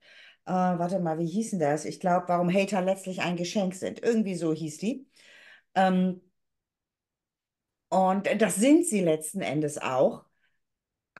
[0.48, 1.84] Äh, warte mal, wie hieß denn das?
[1.84, 4.02] Ich glaube, warum Hater letztlich ein Geschenk sind.
[4.02, 5.06] Irgendwie so hieß die.
[5.74, 6.22] Ähm,
[7.90, 10.24] und das sind sie letzten Endes auch.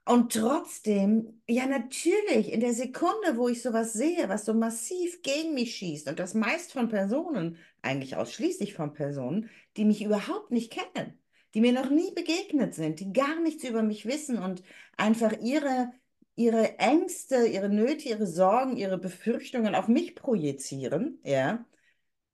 [0.05, 5.53] Und trotzdem, ja, natürlich, in der Sekunde, wo ich sowas sehe, was so massiv gegen
[5.53, 10.71] mich schießt, und das meist von Personen, eigentlich ausschließlich von Personen, die mich überhaupt nicht
[10.71, 11.19] kennen,
[11.53, 14.63] die mir noch nie begegnet sind, die gar nichts über mich wissen und
[14.97, 15.91] einfach ihre,
[16.39, 21.65] ihre Ängste, ihre Nöte, ihre Sorgen, ihre Befürchtungen auf mich projizieren, ja,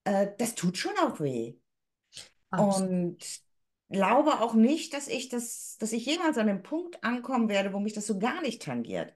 [0.05, 1.55] äh, das tut schon auch weh.
[2.51, 2.95] Absolut.
[2.95, 3.17] Und
[3.89, 7.79] glaube auch nicht, dass ich das, dass ich jemals an den Punkt ankommen werde, wo
[7.79, 9.15] mich das so gar nicht tangiert.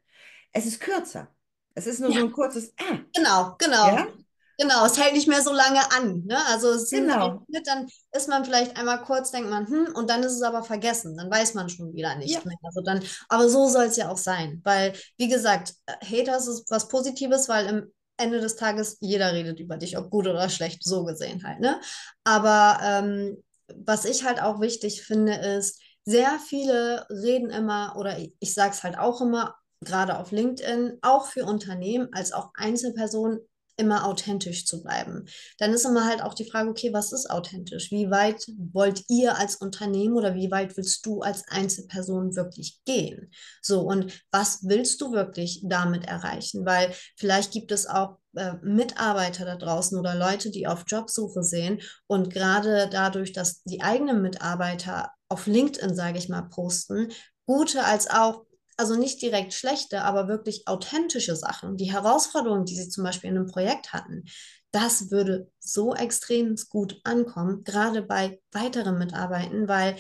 [0.54, 1.34] Es ist kürzer.
[1.76, 3.98] Es ist nur so Ja, ein kurzes Ah, genau, genau.
[3.98, 4.14] ja,
[4.60, 6.26] Genau, es hält nicht mehr so lange an.
[6.26, 6.38] Ne?
[6.48, 7.46] Also es ist ein genau.
[7.50, 10.64] Schnitt, dann ist man vielleicht einmal kurz, denkt man, hm, und dann ist es aber
[10.64, 11.16] vergessen.
[11.16, 12.58] Dann weiß man schon wieder Ja, nicht mehr.
[12.64, 14.60] Also dann, aber so soll es ja auch sein.
[14.66, 19.78] Weil, wie gesagt, Haters ist was Positives, weil im Ende des Tages jeder redet über
[19.78, 21.62] dich, ob gut oder schlecht, so gesehen halt.
[21.62, 21.80] Ne?
[22.26, 23.42] Aber ähm,
[23.74, 28.72] was ich halt auch wichtig finde, ist, sehr viele reden immer, oder ich, ich sage
[28.72, 33.40] es halt auch immer, gerade auf LinkedIn, auch für Unternehmen als auch Einzelpersonen
[33.80, 35.26] immer authentisch zu bleiben.
[35.58, 37.92] Dann ist immer halt auch die Frage, okay, was ist authentisch?
[37.92, 43.32] Wie weit wollt ihr als Unternehmen oder wie weit willst du als Einzelperson wirklich gehen?
[43.62, 46.66] So, und was willst du wirklich damit erreichen?
[46.66, 51.82] Weil vielleicht gibt es auch äh, Mitarbeiter da draußen oder Leute, die auf Jobsuche sehen
[52.08, 57.10] und gerade dadurch, dass die eigenen Mitarbeiter auf LinkedIn, sage ich mal, posten,
[57.46, 58.46] gute als auch
[58.80, 63.38] also nicht direkt schlechte, aber wirklich authentische Sachen, die Herausforderungen, die sie zum Beispiel in
[63.38, 64.24] einem Projekt hatten,
[64.72, 69.98] das würde so extrem gut ankommen, gerade bei weiteren Mitarbeitern, weil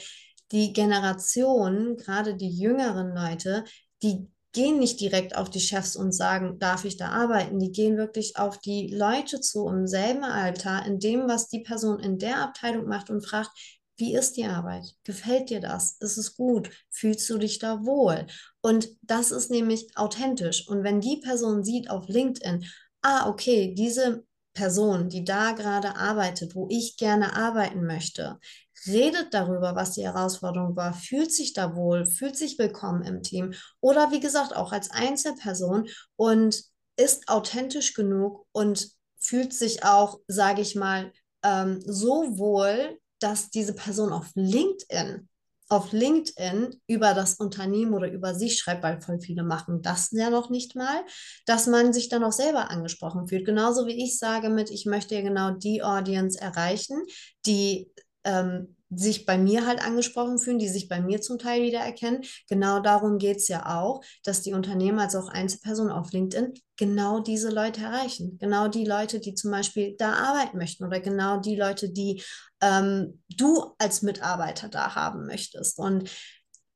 [0.51, 3.63] die Generation, gerade die jüngeren Leute,
[4.01, 7.59] die gehen nicht direkt auf die Chefs und sagen, darf ich da arbeiten?
[7.59, 11.99] Die gehen wirklich auf die Leute zu im selben Alter, in dem, was die Person
[11.99, 13.51] in der Abteilung macht und fragt,
[13.97, 14.95] wie ist die Arbeit?
[15.03, 15.97] Gefällt dir das?
[15.99, 16.71] Ist es gut?
[16.89, 18.25] Fühlst du dich da wohl?
[18.61, 20.67] Und das ist nämlich authentisch.
[20.67, 22.65] Und wenn die Person sieht auf LinkedIn,
[23.01, 28.39] ah, okay, diese Person, die da gerade arbeitet, wo ich gerne arbeiten möchte,
[28.87, 33.53] redet darüber, was die Herausforderung war, fühlt sich da wohl, fühlt sich willkommen im Team
[33.79, 36.63] oder wie gesagt auch als Einzelperson und
[36.97, 41.11] ist authentisch genug und fühlt sich auch, sage ich mal,
[41.43, 45.27] ähm, so wohl, dass diese Person auf LinkedIn
[45.69, 50.31] auf LinkedIn über das Unternehmen oder über sich schreibt, weil voll viele machen das ja
[50.31, 51.03] noch nicht mal,
[51.45, 53.45] dass man sich dann auch selber angesprochen fühlt.
[53.45, 57.05] Genauso wie ich sage mit, ich möchte ja genau die Audience erreichen,
[57.45, 57.91] die
[58.23, 62.23] ähm, sich bei mir halt angesprochen fühlen, die sich bei mir zum Teil wiedererkennen.
[62.47, 67.19] Genau darum geht es ja auch, dass die Unternehmen als auch Einzelpersonen auf LinkedIn genau
[67.19, 68.37] diese Leute erreichen.
[68.39, 72.23] Genau die Leute, die zum Beispiel da arbeiten möchten oder genau die Leute, die
[72.61, 75.77] ähm, du als Mitarbeiter da haben möchtest.
[75.77, 76.09] Und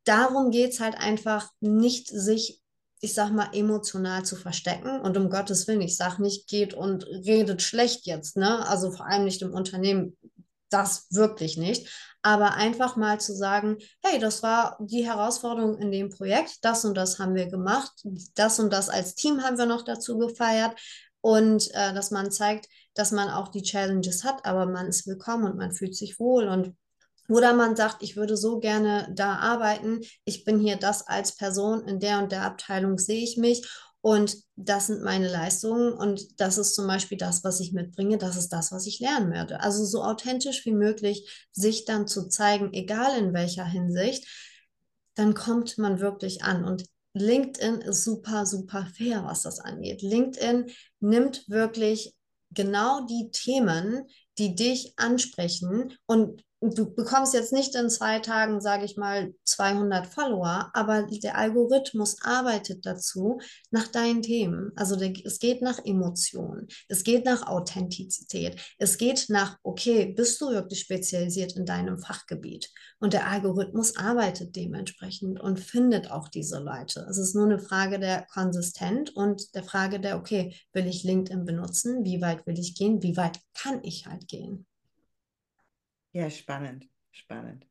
[0.04, 2.64] darum geht es halt einfach nicht, sich
[3.04, 5.02] ich sag mal, emotional zu verstecken.
[5.02, 8.66] Und um Gottes Willen, ich sag nicht, geht und redet schlecht jetzt, ne?
[8.66, 10.16] Also vor allem nicht im Unternehmen,
[10.74, 11.90] das wirklich nicht.
[12.22, 16.96] Aber einfach mal zu sagen, hey, das war die Herausforderung in dem Projekt, das und
[16.96, 17.92] das haben wir gemacht,
[18.36, 20.80] das und das als Team haben wir noch dazu gefeiert.
[21.20, 25.46] Und äh, dass man zeigt, dass man auch die Challenges hat, aber man ist willkommen
[25.46, 26.50] und man fühlt sich wohl.
[26.50, 26.76] Und
[27.30, 31.88] oder man sagt, ich würde so gerne da arbeiten, ich bin hier das als Person,
[31.88, 33.66] in der und der Abteilung sehe ich mich.
[34.04, 38.18] Und das sind meine Leistungen und das ist zum Beispiel das, was ich mitbringe.
[38.18, 39.62] Das ist das, was ich lernen werde.
[39.62, 44.28] Also so authentisch wie möglich sich dann zu zeigen, egal in welcher Hinsicht,
[45.16, 46.66] dann kommt man wirklich an.
[46.66, 50.02] Und LinkedIn ist super, super fair, was das angeht.
[50.02, 52.14] LinkedIn nimmt wirklich
[52.52, 54.04] genau die Themen,
[54.38, 60.08] die dich ansprechen und du bekommst jetzt nicht in zwei Tagen, sage ich mal, 200
[60.08, 63.40] Follower, aber der Algorithmus arbeitet dazu
[63.72, 64.72] nach deinen Themen.
[64.76, 70.40] Also der, es geht nach Emotionen, es geht nach Authentizität, es geht nach, okay, bist
[70.42, 72.72] du wirklich spezialisiert in deinem Fachgebiet?
[73.00, 77.06] Und der Algorithmus arbeitet dementsprechend und findet auch diese Leute.
[77.10, 81.46] Es ist nur eine Frage der Konsistenz und der Frage der, okay, will ich LinkedIn
[81.46, 82.06] benutzen?
[82.06, 83.04] Wie weit will ich gehen?
[83.04, 84.66] Wie weit kann ich halt gehen?
[86.14, 87.68] Ja, spannend, spannend.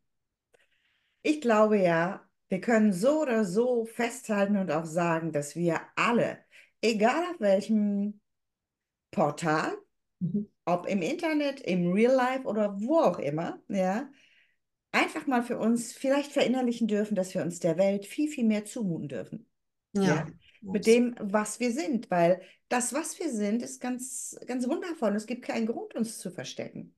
[1.22, 6.38] Ich glaube ja, wir können so oder so festhalten und auch sagen, dass wir alle,
[6.81, 8.20] egal auf welchem
[9.12, 9.72] Portal,
[10.18, 10.50] mhm.
[10.64, 14.11] ob im Internet, im Real Life oder wo auch immer, ja,
[14.90, 18.64] einfach mal für uns vielleicht verinnerlichen dürfen, dass wir uns der Welt viel, viel mehr
[18.64, 19.48] zumuten dürfen.
[19.94, 20.02] Ja.
[20.02, 20.26] ja
[20.62, 25.14] mit dem, was wir sind, weil das, was wir sind, ist ganz, ganz wundervoll.
[25.16, 26.94] Es gibt keinen Grund, uns zu verstecken.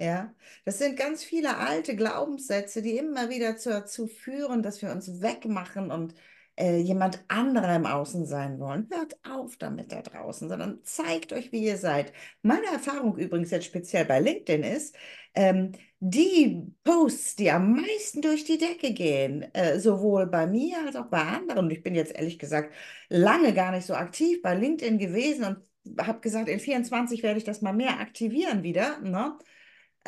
[0.00, 0.32] Ja,
[0.64, 5.90] das sind ganz viele alte Glaubenssätze, die immer wieder dazu führen, dass wir uns wegmachen
[5.90, 6.14] und
[6.56, 8.88] äh, jemand anderer im Außen sein wollen.
[8.92, 12.12] Hört auf damit da draußen, sondern zeigt euch, wie ihr seid.
[12.42, 14.94] Meine Erfahrung übrigens jetzt speziell bei LinkedIn ist,
[15.34, 20.94] ähm, die Posts, die am meisten durch die Decke gehen, äh, sowohl bei mir als
[20.94, 22.72] auch bei anderen, und ich bin jetzt ehrlich gesagt
[23.08, 27.44] lange gar nicht so aktiv bei LinkedIn gewesen und habe gesagt, in 24 werde ich
[27.44, 29.36] das mal mehr aktivieren wieder, ne?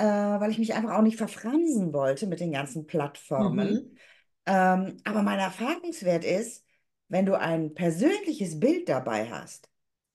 [0.00, 3.68] Äh, weil ich mich einfach auch nicht verfransen wollte mit den ganzen Plattformen.
[3.68, 3.96] Mhm.
[4.46, 6.64] Ähm, aber mein Erfahrungswert ist,
[7.08, 9.68] wenn du ein persönliches Bild dabei hast,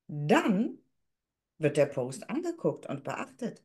[0.08, 0.80] dann
[1.60, 3.64] wird der Post angeguckt und beachtet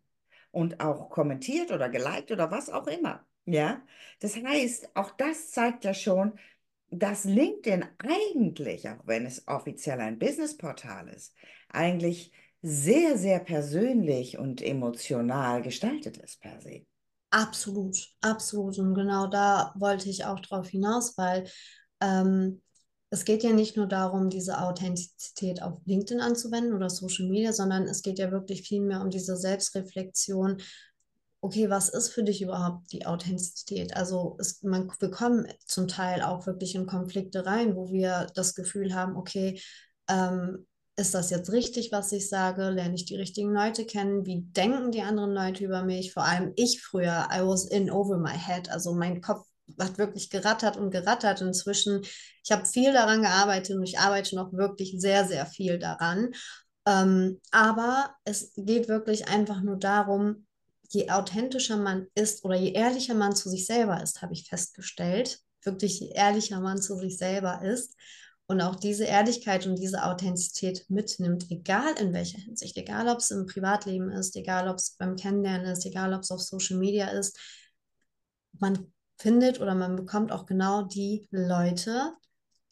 [0.51, 3.27] und auch kommentiert oder geliked oder was auch immer.
[3.47, 3.83] Ja,
[4.21, 6.39] das heißt, auch das zeigt ja schon,
[6.91, 11.35] dass LinkedIn eigentlich, auch wenn es offiziell ein Businessportal ist,
[11.69, 16.83] eigentlich sehr, sehr persönlich und emotional gestaltet ist per se.
[17.31, 18.79] Absolut, absolut.
[18.79, 21.49] Und genau da wollte ich auch drauf hinaus, weil
[22.01, 22.61] ähm,
[23.11, 27.85] es geht ja nicht nur darum, diese Authentizität auf LinkedIn anzuwenden oder Social Media, sondern
[27.85, 30.61] es geht ja wirklich viel mehr um diese Selbstreflexion.
[31.41, 33.97] Okay, was ist für dich überhaupt die Authentizität?
[33.97, 38.55] Also es, man, wir kommen zum Teil auch wirklich in Konflikte rein, wo wir das
[38.55, 39.61] Gefühl haben, okay,
[40.09, 40.67] ähm,
[41.01, 42.69] ist das jetzt richtig, was ich sage?
[42.71, 44.27] Lerne ich die richtigen Leute kennen?
[44.27, 46.13] Wie denken die anderen Leute über mich?
[46.13, 48.71] Vor allem ich früher, I was in over my head.
[48.71, 49.47] Also mein Kopf
[49.79, 51.41] hat wirklich gerattert und gerattert.
[51.41, 56.33] Inzwischen, ich habe viel daran gearbeitet und ich arbeite noch wirklich sehr, sehr viel daran.
[56.87, 60.47] Ähm, aber es geht wirklich einfach nur darum,
[60.91, 65.41] je authentischer man ist oder je ehrlicher man zu sich selber ist, habe ich festgestellt,
[65.63, 67.95] wirklich je ehrlicher man zu sich selber ist,
[68.51, 73.31] und auch diese Ehrlichkeit und diese Authentizität mitnimmt, egal in welcher Hinsicht, egal ob es
[73.31, 77.07] im Privatleben ist, egal ob es beim Kennenlernen ist, egal ob es auf Social Media
[77.11, 77.39] ist,
[78.59, 82.13] man findet oder man bekommt auch genau die Leute,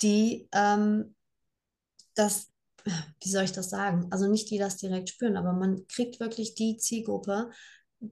[0.02, 1.14] die ähm,
[2.16, 2.48] das,
[3.22, 4.08] wie soll ich das sagen?
[4.10, 7.50] Also nicht die das direkt spüren, aber man kriegt wirklich die Zielgruppe,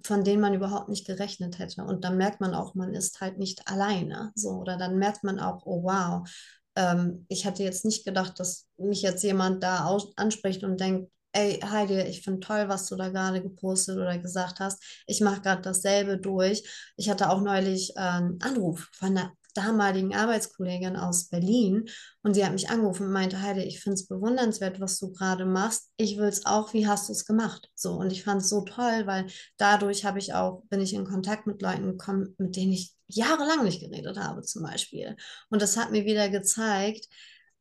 [0.04, 1.82] von denen man überhaupt nicht gerechnet hätte.
[1.82, 4.30] Und dann merkt man auch, man ist halt nicht alleine.
[4.36, 6.28] So, oder dann merkt man auch, oh wow,
[6.76, 11.60] ähm, ich hatte jetzt nicht gedacht, dass mich jetzt jemand da anspricht und denkt, ey
[11.60, 14.82] Heidi, ich finde toll, was du da gerade gepostet oder gesagt hast.
[15.06, 16.62] Ich mache gerade dasselbe durch.
[16.96, 21.88] Ich hatte auch neulich äh, einen Anruf von einer damaligen Arbeitskollegin aus Berlin
[22.22, 25.46] und sie hat mich angerufen und meinte, Heide, ich finde es bewundernswert, was du gerade
[25.46, 25.90] machst.
[25.96, 27.70] Ich will es auch, wie hast du es gemacht?
[27.74, 31.06] So, und ich fand es so toll, weil dadurch habe ich auch, bin ich in
[31.06, 35.16] Kontakt mit Leuten gekommen, mit denen ich jahrelang nicht geredet habe, zum Beispiel.
[35.50, 37.08] Und das hat mir wieder gezeigt,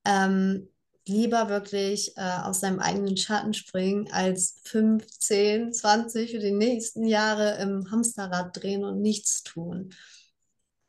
[0.05, 0.69] ähm,
[1.08, 7.62] lieber wirklich äh, aus seinem eigenen Schatten springen, als 15, 20 für die nächsten Jahre
[7.62, 9.93] im Hamsterrad drehen und nichts tun.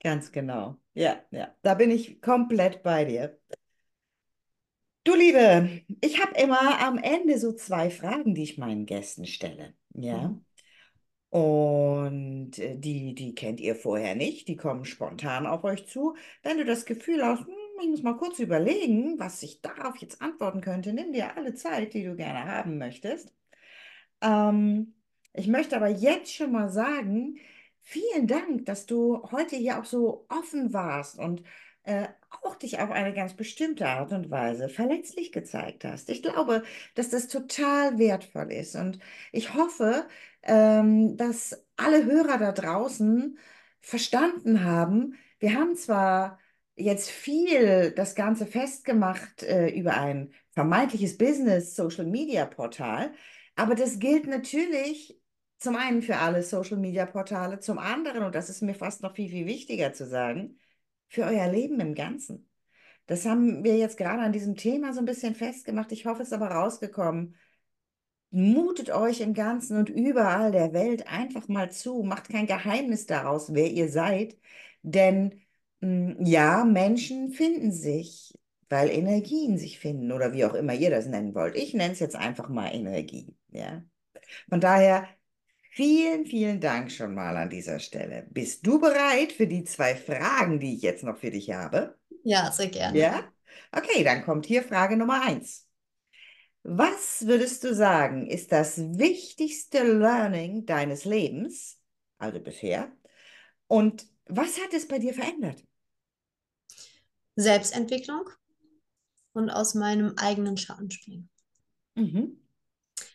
[0.02, 0.76] Ganz genau.
[0.94, 3.38] Ja, ja, da bin ich komplett bei dir.
[5.04, 9.74] Du Liebe, ich habe immer am Ende so zwei Fragen, die ich meinen Gästen stelle.
[9.94, 10.28] Ja.
[10.28, 10.45] Mhm.
[11.30, 16.16] Und äh, die, die kennt ihr vorher nicht, die kommen spontan auf euch zu.
[16.42, 20.22] Wenn du das Gefühl hast, hm, ich muss mal kurz überlegen, was ich darauf jetzt
[20.22, 23.32] antworten könnte, nimm dir alle Zeit, die du gerne haben möchtest.
[24.22, 24.94] Ähm,
[25.34, 27.38] ich möchte aber jetzt schon mal sagen,
[27.88, 31.44] Vielen Dank, dass du heute hier auch so offen warst und
[31.84, 32.08] äh,
[32.42, 36.10] auch dich auf eine ganz bestimmte Art und Weise verletzlich gezeigt hast.
[36.10, 36.64] Ich glaube,
[36.96, 38.98] dass das total wertvoll ist und
[39.30, 40.08] ich hoffe,
[40.47, 43.38] ähm, dass alle Hörer da draußen
[43.80, 46.38] verstanden haben, wir haben zwar
[46.76, 53.12] jetzt viel das Ganze festgemacht äh, über ein vermeintliches Business Social Media Portal,
[53.57, 55.18] aber das gilt natürlich
[55.59, 59.14] zum einen für alle Social Media Portale, zum anderen, und das ist mir fast noch
[59.14, 60.59] viel, viel wichtiger zu sagen,
[61.09, 62.49] für euer Leben im Ganzen.
[63.07, 65.92] Das haben wir jetzt gerade an diesem Thema so ein bisschen festgemacht.
[65.92, 67.36] Ich hoffe, es ist aber rausgekommen.
[68.30, 72.02] Mutet euch im Ganzen und überall der Welt einfach mal zu.
[72.02, 74.36] Macht kein Geheimnis daraus, wer ihr seid.
[74.82, 75.40] Denn
[75.80, 78.34] mh, ja, Menschen finden sich,
[78.68, 81.56] weil Energien sich finden oder wie auch immer ihr das nennen wollt.
[81.56, 83.34] Ich nenne es jetzt einfach mal Energie.
[83.50, 83.82] Ja?
[84.48, 85.08] Von daher
[85.70, 88.26] Vielen, vielen Dank schon mal an dieser Stelle.
[88.30, 91.98] Bist du bereit für die zwei Fragen, die ich jetzt noch für dich habe?
[92.24, 92.98] Ja, sehr gerne.
[92.98, 93.24] Ja?
[93.72, 95.65] Okay, dann kommt hier Frage Nummer eins.
[96.68, 101.78] Was würdest du sagen, ist das wichtigste Learning deines Lebens,
[102.18, 102.90] also bisher?
[103.68, 105.62] Und was hat es bei dir verändert?
[107.36, 108.28] Selbstentwicklung
[109.32, 111.30] und aus meinem eigenen Schatten springen.
[111.94, 112.40] Mhm.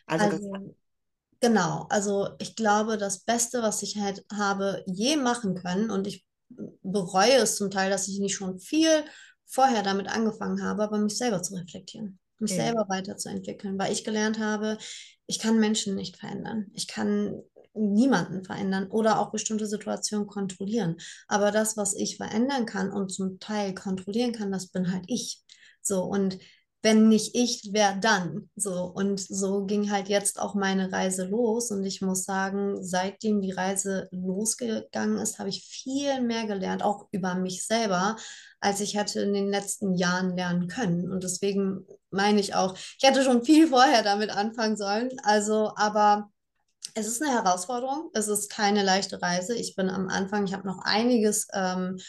[0.07, 0.75] Also, Also
[1.41, 6.25] genau, also ich glaube, das Beste, was ich halt habe je machen können, und ich
[6.83, 9.03] bereue es zum Teil, dass ich nicht schon viel
[9.45, 14.03] vorher damit angefangen habe, aber mich selber zu reflektieren, mich ja, selber weiterzuentwickeln, weil ich
[14.03, 14.77] gelernt habe,
[15.27, 16.67] ich kann Menschen nicht verändern.
[16.73, 17.41] Ich kann
[17.73, 20.97] niemanden verändern oder auch bestimmte Situationen kontrollieren.
[21.27, 25.41] Aber das, was ich verändern kann und zum Teil kontrollieren kann, das bin halt ich.
[25.81, 26.37] So, und
[26.81, 28.49] wenn nicht ich, wer dann?
[28.55, 31.71] So, und so ging halt jetzt auch meine Reise los.
[31.71, 37.07] Und ich muss sagen, seitdem die Reise losgegangen ist, habe ich viel mehr gelernt, auch
[37.11, 38.15] über mich selber,
[38.59, 41.11] als ich hätte in den letzten Jahren lernen können.
[41.11, 45.09] Und deswegen meine ich auch, ich hätte schon viel vorher damit anfangen sollen.
[45.23, 46.31] Also, aber
[46.95, 48.09] es ist eine Herausforderung.
[48.13, 49.55] Es ist keine leichte Reise.
[49.55, 51.99] Ich bin am Anfang, ich habe noch einiges ähm,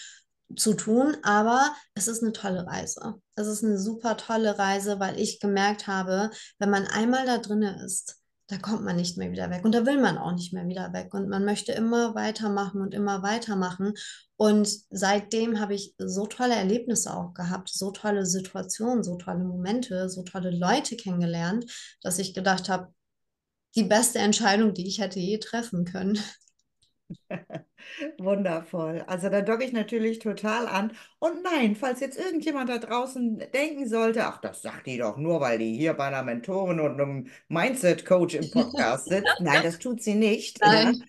[0.57, 3.15] zu tun, aber es ist eine tolle Reise.
[3.35, 7.85] Es ist eine super tolle Reise, weil ich gemerkt habe, wenn man einmal da drinne
[7.85, 10.67] ist, da kommt man nicht mehr wieder weg und da will man auch nicht mehr
[10.69, 13.95] wieder weg und man möchte immer weitermachen und immer weitermachen.
[14.37, 20.11] Und seitdem habe ich so tolle Erlebnisse auch gehabt, so tolle Situationen, so tolle Momente,
[20.11, 21.65] so tolle Leute kennengelernt,
[22.03, 22.93] dass ich gedacht habe,
[23.75, 26.19] die beste Entscheidung, die ich hätte je treffen können.
[28.19, 29.05] Wundervoll.
[29.07, 30.93] Also da docke ich natürlich total an.
[31.19, 35.41] Und nein, falls jetzt irgendjemand da draußen denken sollte, ach, das sagt die doch nur,
[35.41, 39.41] weil die hier bei einer Mentorin und einem Mindset-Coach im Podcast sitzt.
[39.41, 40.61] Nein, das tut sie nicht.
[40.61, 40.73] Ja.
[40.73, 41.05] Nein.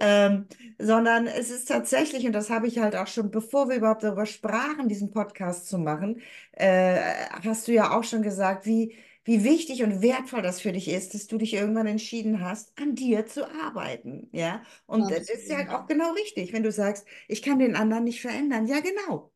[0.00, 0.46] Ähm,
[0.78, 4.26] sondern es ist tatsächlich, und das habe ich halt auch schon, bevor wir überhaupt darüber
[4.26, 6.20] sprachen, diesen Podcast zu machen,
[6.52, 6.98] äh,
[7.42, 8.96] hast du ja auch schon gesagt, wie,
[9.28, 12.94] wie wichtig und wertvoll das für dich ist, dass du dich irgendwann entschieden hast, an
[12.94, 14.30] dir zu arbeiten.
[14.32, 15.82] Ja, und äh, das ist ja Absolut.
[15.82, 18.66] auch genau richtig, wenn du sagst, ich kann den anderen nicht verändern.
[18.66, 19.30] Ja, genau.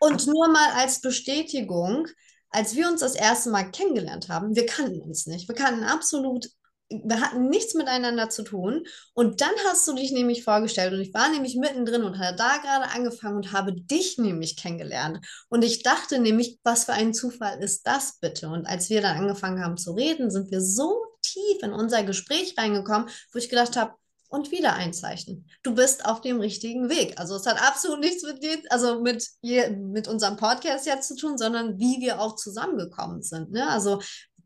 [0.00, 2.06] Und nur mal als Bestätigung,
[2.48, 5.46] als wir uns das erste Mal kennengelernt haben, wir kannten uns nicht.
[5.46, 6.48] Wir kannten absolut,
[6.90, 8.84] wir hatten nichts miteinander zu tun.
[9.12, 12.56] Und dann hast du dich nämlich vorgestellt und ich war nämlich mittendrin und hatte da
[12.58, 15.24] gerade angefangen und habe dich nämlich kennengelernt.
[15.48, 18.48] Und ich dachte nämlich, was für ein Zufall ist das bitte?
[18.48, 22.54] Und als wir dann angefangen haben zu reden, sind wir so tief in unser Gespräch
[22.56, 23.92] reingekommen, wo ich gedacht habe,
[24.28, 25.46] und wieder einzeichnen.
[25.62, 27.18] Du bist auf dem richtigen Weg.
[27.18, 31.38] Also es hat absolut nichts mit dir, also mit, mit unserem Podcast jetzt zu tun,
[31.38, 33.50] sondern wie wir auch zusammengekommen sind.
[33.50, 33.66] Ne?
[33.68, 34.00] Also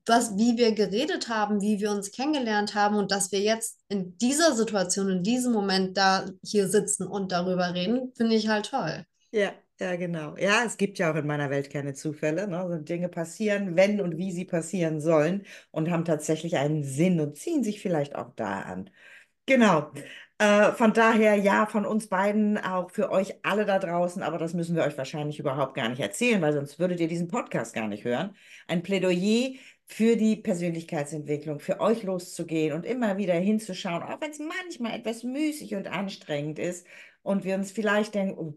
[0.07, 4.17] was, wie wir geredet haben, wie wir uns kennengelernt haben und dass wir jetzt in
[4.19, 9.05] dieser Situation, in diesem Moment da hier sitzen und darüber reden, finde ich halt toll.
[9.31, 10.37] Ja, ja, genau.
[10.37, 12.47] Ja, es gibt ja auch in meiner Welt keine Zufälle.
[12.47, 12.59] Ne?
[12.59, 17.37] Also Dinge passieren, wenn und wie sie passieren sollen und haben tatsächlich einen Sinn und
[17.37, 18.91] ziehen sich vielleicht auch da an.
[19.47, 19.91] Genau.
[20.39, 24.55] Äh, von daher, ja, von uns beiden, auch für euch alle da draußen, aber das
[24.55, 27.89] müssen wir euch wahrscheinlich überhaupt gar nicht erzählen, weil sonst würdet ihr diesen Podcast gar
[27.89, 28.37] nicht hören.
[28.67, 29.55] Ein Plädoyer
[29.93, 35.23] für die Persönlichkeitsentwicklung, für euch loszugehen und immer wieder hinzuschauen, auch wenn es manchmal etwas
[35.23, 36.87] müßig und anstrengend ist
[37.23, 38.55] und wir uns vielleicht denken, oh,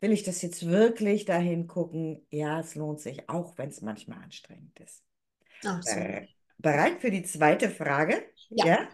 [0.00, 2.26] will ich das jetzt wirklich dahin gucken?
[2.30, 5.02] Ja, es lohnt sich, auch wenn es manchmal anstrengend ist.
[5.64, 6.04] Absolut.
[6.04, 8.22] Äh, bereit für die zweite Frage?
[8.50, 8.88] Ja, Ja?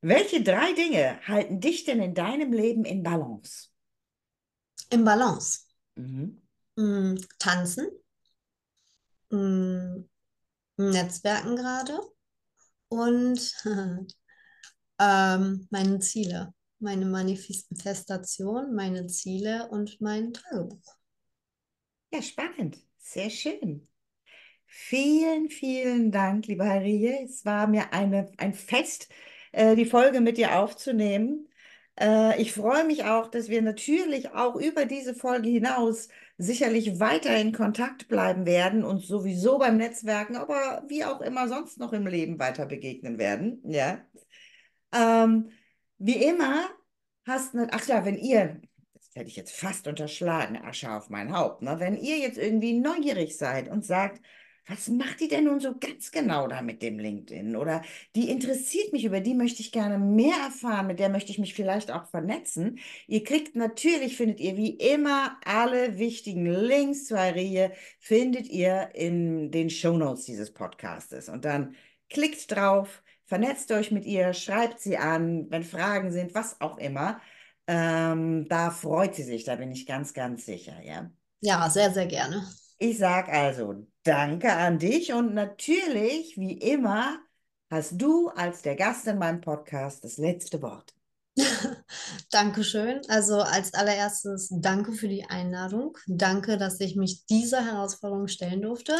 [0.00, 3.68] Welche drei Dinge halten dich denn in deinem Leben in Balance?
[4.90, 5.60] im Balance.
[5.96, 6.40] Mhm.
[6.76, 7.88] Mm, tanzen,
[9.30, 10.04] mm,
[10.76, 11.98] Netzwerken gerade
[12.88, 13.54] und
[15.00, 16.54] ähm, meine Ziele.
[16.80, 20.96] meine Manifestation, meine Ziele und mein Tagebuch.
[22.12, 22.78] Ja, spannend.
[22.98, 23.88] Sehr schön.
[24.66, 27.24] Vielen, vielen Dank, liebe Harie.
[27.24, 29.08] Es war mir eine, ein Fest,
[29.52, 31.48] äh, die Folge mit dir aufzunehmen.
[31.98, 36.08] Äh, ich freue mich auch, dass wir natürlich auch über diese Folge hinaus
[36.38, 41.78] sicherlich weiter in Kontakt bleiben werden und sowieso beim Netzwerken, aber wie auch immer sonst
[41.78, 43.60] noch im Leben weiter begegnen werden.
[43.64, 43.98] Ja.
[44.94, 45.50] Ähm,
[45.98, 46.68] wie immer
[47.26, 48.60] hast du, ach ja, wenn ihr,
[48.94, 51.80] das hätte ich jetzt fast unterschlagen, Asche auf mein Haupt, ne?
[51.80, 54.22] Wenn ihr jetzt irgendwie neugierig seid und sagt,
[54.68, 57.56] was macht die denn nun so ganz genau da mit dem LinkedIn?
[57.56, 57.82] Oder
[58.14, 61.54] die interessiert mich, über die möchte ich gerne mehr erfahren, mit der möchte ich mich
[61.54, 62.78] vielleicht auch vernetzen.
[63.06, 69.50] Ihr kriegt natürlich, findet ihr wie immer alle wichtigen Links zu Arie, findet ihr in
[69.50, 71.28] den Shownotes dieses Podcastes.
[71.28, 71.74] Und dann
[72.10, 77.20] klickt drauf, vernetzt euch mit ihr, schreibt sie an, wenn Fragen sind, was auch immer.
[77.66, 81.10] Ähm, da freut sie sich, da bin ich ganz, ganz sicher, ja.
[81.40, 82.46] Ja, sehr, sehr gerne.
[82.78, 87.18] Ich sage also Danke an dich und natürlich, wie immer,
[87.70, 90.94] hast du als der Gast in meinem Podcast das letzte Wort.
[92.30, 93.02] Dankeschön.
[93.08, 95.98] Also als allererstes danke für die Einladung.
[96.06, 98.94] Danke, dass ich mich dieser Herausforderung stellen durfte.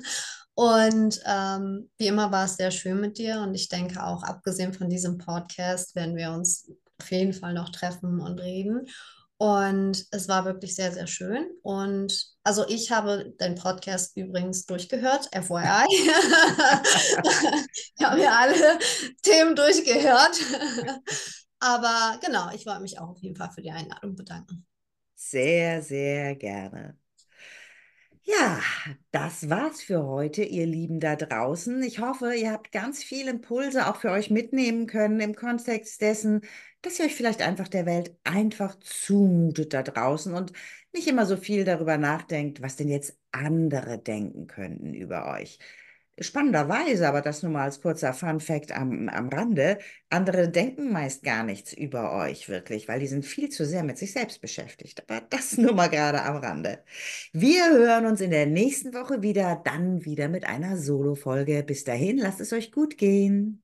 [0.54, 4.72] Und ähm, wie immer war es sehr schön mit dir und ich denke auch, abgesehen
[4.72, 6.70] von diesem Podcast, werden wir uns
[7.02, 8.86] auf jeden Fall noch treffen und reden.
[9.36, 11.46] Und es war wirklich sehr, sehr schön.
[11.62, 15.86] Und also ich habe den Podcast übrigens durchgehört, FYI.
[17.96, 18.78] ich habe mir alle
[19.22, 20.38] Themen durchgehört.
[21.58, 24.66] Aber genau, ich wollte mich auch auf jeden Fall für die Einladung bedanken.
[25.14, 26.96] Sehr, sehr gerne.
[28.26, 28.60] Ja,
[29.10, 31.82] das war's für heute, ihr Lieben da draußen.
[31.82, 36.40] Ich hoffe, ihr habt ganz viele Impulse auch für euch mitnehmen können im Kontext dessen,
[36.84, 40.52] dass ihr euch vielleicht einfach der Welt einfach zumutet da draußen und
[40.92, 45.58] nicht immer so viel darüber nachdenkt, was denn jetzt andere denken könnten über euch.
[46.20, 49.78] Spannenderweise, aber das nur mal als kurzer Fun-Fact am, am Rande,
[50.10, 53.98] andere denken meist gar nichts über euch wirklich, weil die sind viel zu sehr mit
[53.98, 55.02] sich selbst beschäftigt.
[55.08, 56.84] Aber das nur mal gerade am Rande.
[57.32, 61.64] Wir hören uns in der nächsten Woche wieder, dann wieder mit einer Solo-Folge.
[61.64, 63.63] Bis dahin, lasst es euch gut gehen.